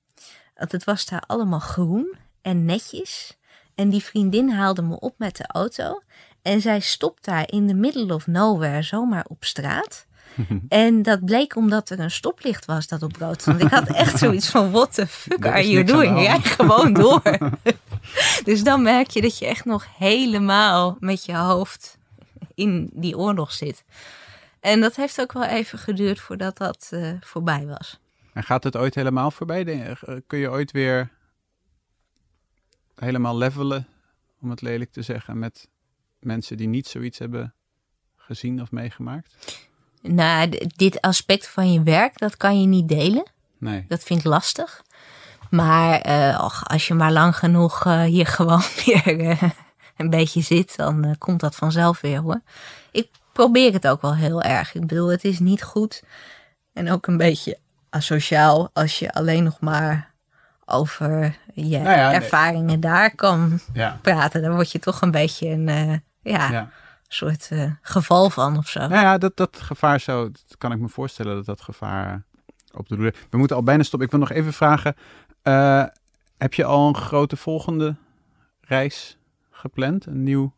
Want 0.56 0.72
het 0.72 0.84
was 0.84 1.06
daar 1.06 1.24
allemaal 1.28 1.60
groen 1.60 2.16
en 2.42 2.66
netjes. 2.66 3.38
En 3.76 3.90
die 3.90 4.04
vriendin 4.04 4.50
haalde 4.50 4.82
me 4.82 5.00
op 5.00 5.16
met 5.18 5.36
de 5.38 5.48
auto. 5.48 6.02
En 6.44 6.62
zij 6.62 6.80
stopt 6.80 7.26
daar 7.26 7.52
in 7.52 7.68
the 7.68 7.74
middle 7.74 8.14
of 8.14 8.28
nowhere 8.28 8.82
zomaar 8.82 9.26
op 9.28 9.44
straat. 9.44 10.06
En 10.68 11.02
dat 11.02 11.26
bleek 11.26 11.56
omdat 11.56 11.90
er 11.90 12.00
een 12.00 12.12
stoplicht 12.12 12.66
was 12.66 12.88
dat 12.88 13.04
op 13.04 13.16
rood 13.16 13.42
stond. 13.42 13.62
Ik 13.62 13.70
had 13.70 13.88
echt 13.88 14.18
zoiets 14.20 14.50
van, 14.50 14.72
what 14.72 14.94
the 14.94 15.08
fuck 15.08 15.46
are 15.46 15.70
you 15.70 15.84
doing? 15.84 16.28
Hand. 16.28 16.46
gewoon 16.46 16.94
door. 16.94 17.22
dus 18.44 18.64
dan 18.64 18.82
merk 18.82 19.10
je 19.10 19.22
dat 19.22 19.38
je 19.38 19.46
echt 19.46 19.66
nog 19.66 19.86
helemaal 19.98 20.98
met 21.00 21.26
je 21.26 21.36
hoofd 21.36 21.98
in 22.54 22.90
die 22.94 23.18
oorlog 23.18 23.52
zit. 23.52 23.84
En 24.60 24.82
dat 24.82 24.96
heeft 24.96 25.22
ook 25.22 25.32
wel 25.32 25.44
even 25.44 25.80
geduurd 25.80 26.20
voordat 26.20 26.58
dat 26.58 26.88
eh, 26.92 27.12
voorbij 27.20 27.66
was. 27.66 28.00
En 28.34 28.44
gaat 28.44 28.64
het 28.64 28.78
ooit 28.78 28.96
helemaal 28.96 29.32
voorbij? 29.32 29.64
Je? 29.66 29.96
Eh, 30.06 30.16
Kun 30.28 30.40
je 30.40 30.50
ooit 30.50 30.72
weer 30.72 31.10
helemaal 32.96 33.38
levelen, 33.38 33.88
om 34.42 34.50
het 34.50 34.62
lelijk 34.62 34.92
te 34.92 35.02
zeggen, 35.02 35.40
met 35.40 35.68
mensen 36.26 36.58
die 36.58 36.68
niet 36.68 36.88
zoiets 36.88 37.20
hebben 37.20 37.54
gezien 38.18 38.62
of 38.62 38.72
meegemaakt? 38.72 39.36
Nou, 40.02 40.68
dit 40.76 41.02
aspect 41.02 41.48
van 41.48 41.72
je 41.74 41.84
werk, 41.84 42.18
dat 42.20 42.38
kan 42.38 42.62
je 42.62 42.68
niet 42.68 42.88
delen. 42.88 43.32
Nee. 43.58 43.86
Dat 43.88 44.04
vind 44.04 44.20
ik 44.20 44.26
lastig. 44.26 44.82
Maar 45.50 46.02
eh, 46.02 46.40
och, 46.44 46.64
als 46.68 46.88
je 46.88 46.94
maar 46.94 47.12
lang 47.12 47.36
genoeg 47.38 47.86
eh, 47.86 48.02
hier 48.02 48.26
gewoon 48.38 48.62
weer 48.86 49.20
eh, 49.20 49.44
een 49.98 50.10
beetje 50.10 50.42
zit, 50.42 50.76
dan 50.76 51.16
komt 51.18 51.40
dat 51.40 51.56
vanzelf 51.56 52.02
weer 52.02 52.20
hoor. 52.20 52.42
Ik 52.92 53.10
probeer 53.34 53.74
het 53.74 53.88
ook 53.88 54.02
wel 54.02 54.16
heel 54.16 54.42
erg. 54.42 54.74
Ik 54.76 54.88
bedoel, 54.88 55.08
het 55.08 55.24
is 55.24 55.40
niet 55.40 55.64
goed 55.64 56.04
en 56.74 56.92
ook 56.92 57.08
een 57.08 57.18
beetje 57.18 57.58
asociaal 57.90 58.70
als 58.74 59.00
je 59.00 59.14
alleen 59.14 59.44
nog 59.44 59.60
maar 59.60 60.12
over 60.66 61.36
je 61.54 61.78
Nou 61.80 61.98
ja, 61.98 62.08
nee. 62.08 62.16
ervaringen 62.20 62.80
daar 62.80 63.16
kan 63.16 63.60
Ja. 63.74 64.00
praten. 64.02 64.42
Dan 64.42 64.54
word 64.54 64.72
je 64.72 64.80
toch 64.80 65.02
een 65.02 65.12
beetje 65.12 65.48
een 65.48 66.04
ja, 66.24 66.52
ja. 66.52 66.70
soort 67.08 67.48
eh, 67.52 67.72
geval 67.82 68.30
van 68.30 68.58
of 68.58 68.68
zo. 68.68 68.80
Nou 68.80 68.94
ja, 68.94 69.18
dat, 69.18 69.38
dat 69.38 69.58
gevaar 69.62 70.00
zou, 70.00 70.32
dat 70.32 70.58
kan 70.58 70.72
ik 70.72 70.80
me 70.80 70.90
voorstellen 70.90 71.36
dat 71.36 71.46
dat 71.46 71.62
gevaar 71.62 72.24
op 72.72 72.88
de 72.88 72.98
loer. 72.98 73.16
We 73.30 73.38
moeten 73.38 73.56
al 73.56 73.64
bijna 73.64 73.84
stoppen. 73.84 74.08
Ik 74.08 74.16
wil 74.16 74.28
nog 74.28 74.32
even 74.32 74.54
vragen, 74.54 74.96
eh, 75.42 75.86
heb 76.38 76.54
je 76.54 76.66
al 76.66 76.88
een 76.88 76.96
grote 76.96 77.36
volgende 77.36 77.96
reis 78.62 79.18
gepland? 79.52 80.06
Een 80.06 80.24
nieuw 80.24 80.54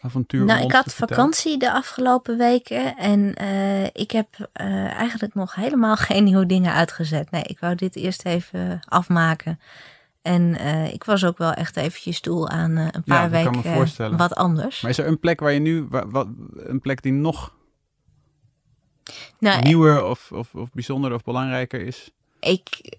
avontuur? 0.00 0.44
Nou, 0.44 0.64
ik 0.64 0.72
had 0.72 0.94
vakantie 0.94 1.58
de 1.58 1.72
afgelopen 1.72 2.38
weken 2.38 2.96
en 2.96 3.34
eh, 3.34 3.84
ik 3.84 4.10
heb 4.10 4.50
eigenlijk 4.88 5.34
nog 5.34 5.54
helemaal 5.54 5.96
geen 6.06 6.24
nieuwe 6.24 6.46
dingen 6.46 6.72
uitgezet. 6.72 7.30
Nee, 7.30 7.42
ik 7.42 7.58
wou 7.58 7.74
dit 7.74 7.96
eerst 7.96 8.24
even 8.24 8.80
afmaken. 8.84 9.60
En 10.26 10.58
eh, 10.58 10.92
ik 10.92 11.04
was 11.04 11.24
ook 11.24 11.38
wel 11.38 11.52
echt 11.52 11.76
eventjes 11.76 12.20
toe 12.20 12.48
aan 12.48 12.76
eh, 12.76 12.86
een 12.90 13.02
paar 13.02 13.22
me 13.22 13.30
weken 13.30 13.64
eh, 13.98 14.16
wat 14.16 14.34
anders. 14.34 14.80
Maar 14.80 14.90
is 14.90 14.98
er 14.98 15.06
een 15.06 15.18
plek 15.20 15.40
waar 15.40 15.52
je 15.52 15.60
nu, 15.60 15.86
wa- 15.90 16.08
wat, 16.08 16.28
een 16.54 16.80
plek 16.80 17.02
die 17.02 17.12
nog 17.12 17.54
nou, 19.38 19.62
nieuwer 19.62 20.04
of, 20.04 20.32
of, 20.32 20.54
of 20.54 20.72
bijzonderder 20.72 21.18
of 21.18 21.24
belangrijker 21.24 21.80
is? 21.80 22.10
ik 22.40 22.98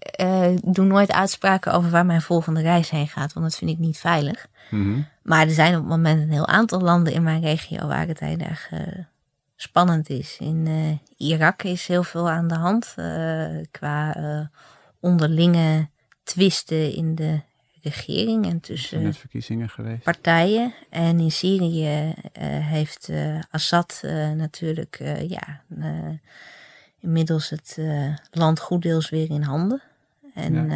doe 0.64 0.86
nooit 0.86 1.12
uitspraken 1.12 1.74
over 1.74 1.90
waar 1.90 2.06
mijn 2.06 2.22
volgende 2.22 2.62
reis 2.62 2.90
heen 2.90 3.08
gaat, 3.08 3.34
want 3.34 3.46
dat 3.46 3.56
vind 3.56 3.72
ik 3.72 3.78
niet 3.78 3.98
veilig. 3.98 4.48
Mhm. 4.70 5.02
Maar 5.24 5.46
er 5.46 5.54
zijn 5.54 5.74
op 5.74 5.80
het 5.80 5.90
moment 5.90 6.22
een 6.22 6.32
heel 6.32 6.48
aantal 6.48 6.82
landen 6.82 7.14
in 7.14 7.24
mijn 7.24 7.42
regio 7.42 7.88
waar 7.88 8.08
het 8.08 8.20
heel 8.20 8.38
erg 8.38 8.70
spannend 9.56 10.10
is. 10.10 10.38
In 10.40 10.68
Irak 11.18 11.64
is 11.64 11.88
heel 11.88 12.04
veel 12.04 12.30
aan 12.30 12.48
de 12.48 12.56
hand 12.56 12.96
qua 13.72 14.16
onderlinge 15.00 15.90
twisten 16.28 16.94
in 16.94 17.16
de 17.16 17.42
regering 17.82 18.46
en 18.46 18.60
tussen 18.60 19.02
net 19.02 19.18
verkiezingen 19.18 19.70
geweest. 19.70 20.04
partijen. 20.04 20.74
En 20.90 21.20
in 21.20 21.32
Syrië 21.32 22.14
eh, 22.34 22.68
heeft 22.68 23.10
eh, 23.10 23.40
Assad 23.50 24.02
eh, 24.04 24.32
natuurlijk 24.32 25.00
ja, 25.28 25.62
inmiddels 27.00 27.50
het 27.50 27.78
land 28.32 28.60
goeddeels 28.60 29.10
weer 29.10 29.30
in 29.30 29.42
handen. 29.42 29.82
En 30.34 30.70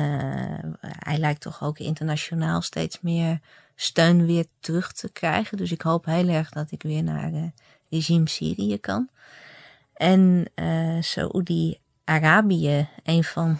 hij 0.81 1.17
lijkt 1.17 1.41
toch 1.41 1.63
ook 1.63 1.79
internationaal 1.79 2.61
steeds 2.61 3.01
meer 3.01 3.39
steun 3.75 4.25
weer 4.25 4.45
terug 4.59 4.91
te 4.91 5.11
krijgen. 5.11 5.57
Dus 5.57 5.71
ik 5.71 5.81
hoop 5.81 6.05
heel 6.05 6.27
erg 6.27 6.49
dat 6.49 6.71
ik 6.71 6.83
weer 6.83 7.03
naar 7.03 7.51
regime 7.89 8.29
Syrië 8.29 8.77
kan. 8.77 9.09
En 9.93 10.45
eh 10.55 10.97
Saoedi-Arabië, 10.99 12.87
een 13.03 13.23
van 13.23 13.59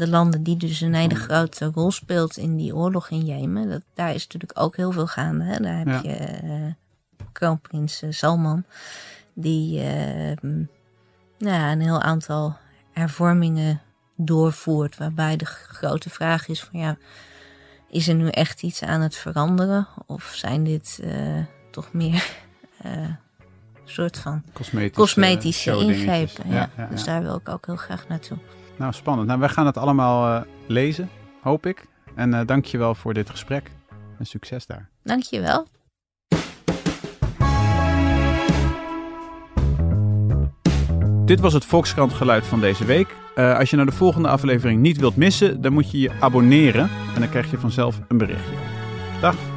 de 0.00 0.08
landen 0.08 0.42
die 0.42 0.56
dus 0.56 0.80
een 0.80 0.94
hele 0.94 1.14
grote 1.14 1.70
rol 1.74 1.90
speelt 1.90 2.36
in 2.36 2.56
die 2.56 2.74
oorlog 2.76 3.10
in 3.10 3.24
Jemen. 3.24 3.68
Dat, 3.68 3.82
daar 3.94 4.14
is 4.14 4.22
natuurlijk 4.22 4.60
ook 4.60 4.76
heel 4.76 4.92
veel 4.92 5.06
gaande. 5.06 5.44
Hè? 5.44 5.58
Daar 5.60 5.76
heb 5.78 5.86
Ja. 5.86 6.00
je 6.02 6.16
eh, 6.16 6.72
kroonprins 7.32 8.02
eh, 8.02 8.10
Salman, 8.10 8.64
die 9.34 9.80
eh, 9.80 10.36
m, 10.40 10.46
nou 11.38 11.54
ja, 11.56 11.72
een 11.72 11.80
heel 11.80 12.00
aantal 12.00 12.56
hervormingen 12.92 13.80
doorvoert. 14.16 14.96
Waarbij 14.96 15.36
de 15.36 15.44
grote 15.46 16.10
vraag 16.10 16.48
is 16.48 16.62
van 16.62 16.80
ja, 16.80 16.96
is 17.90 18.08
er 18.08 18.14
nu 18.14 18.28
echt 18.28 18.62
iets 18.62 18.82
aan 18.82 19.00
het 19.00 19.16
veranderen? 19.16 19.88
Of 20.06 20.32
zijn 20.36 20.64
dit 20.64 21.02
toch 21.70 21.92
meer 21.92 22.26
soort 23.84 24.18
van 24.18 24.42
Cosmetische, 24.52 25.00
cosmetische 25.00 25.70
ingrepen? 25.76 26.50
Ja, 26.50 26.70
Dus 26.90 27.04
daar 27.04 27.22
wil 27.22 27.36
ik 27.36 27.48
ook 27.48 27.66
heel 27.66 27.76
graag 27.76 28.08
naartoe. 28.08 28.38
Nou, 28.80 28.92
spannend. 28.92 29.28
Nou, 29.28 29.40
wij 29.40 29.48
gaan 29.48 29.66
het 29.66 29.76
allemaal 29.76 30.40
eh, 30.40 30.46
lezen, 30.66 31.10
hoop 31.40 31.66
ik. 31.66 31.86
En 32.14 32.34
eh 32.34 32.46
dank 32.46 32.64
je 32.64 32.78
wel 32.78 32.94
voor 32.94 33.14
dit 33.14 33.30
gesprek. 33.30 33.70
En 34.18 34.26
succes 34.26 34.66
daar. 34.66 34.88
Dankjewel. 35.02 35.66
Dit 41.24 41.40
was 41.40 41.52
het 41.52 41.64
Volkskrant 41.64 42.12
geluid 42.12 42.46
van 42.46 42.60
deze 42.60 42.84
week. 42.84 43.16
Eh, 43.34 43.58
als 43.58 43.70
je 43.70 43.76
nou 43.76 43.88
de 43.88 43.96
volgende 43.96 44.28
aflevering 44.28 44.80
niet 44.80 44.96
wilt 44.96 45.16
missen, 45.16 45.60
dan 45.60 45.72
moet 45.72 45.90
je 45.90 46.00
je 46.00 46.10
abonneren. 46.20 46.90
En 47.14 47.20
dan 47.20 47.28
krijg 47.28 47.50
je 47.50 47.58
vanzelf 47.58 48.00
een 48.08 48.18
berichtje. 48.18 48.54
Dag. 49.20 49.49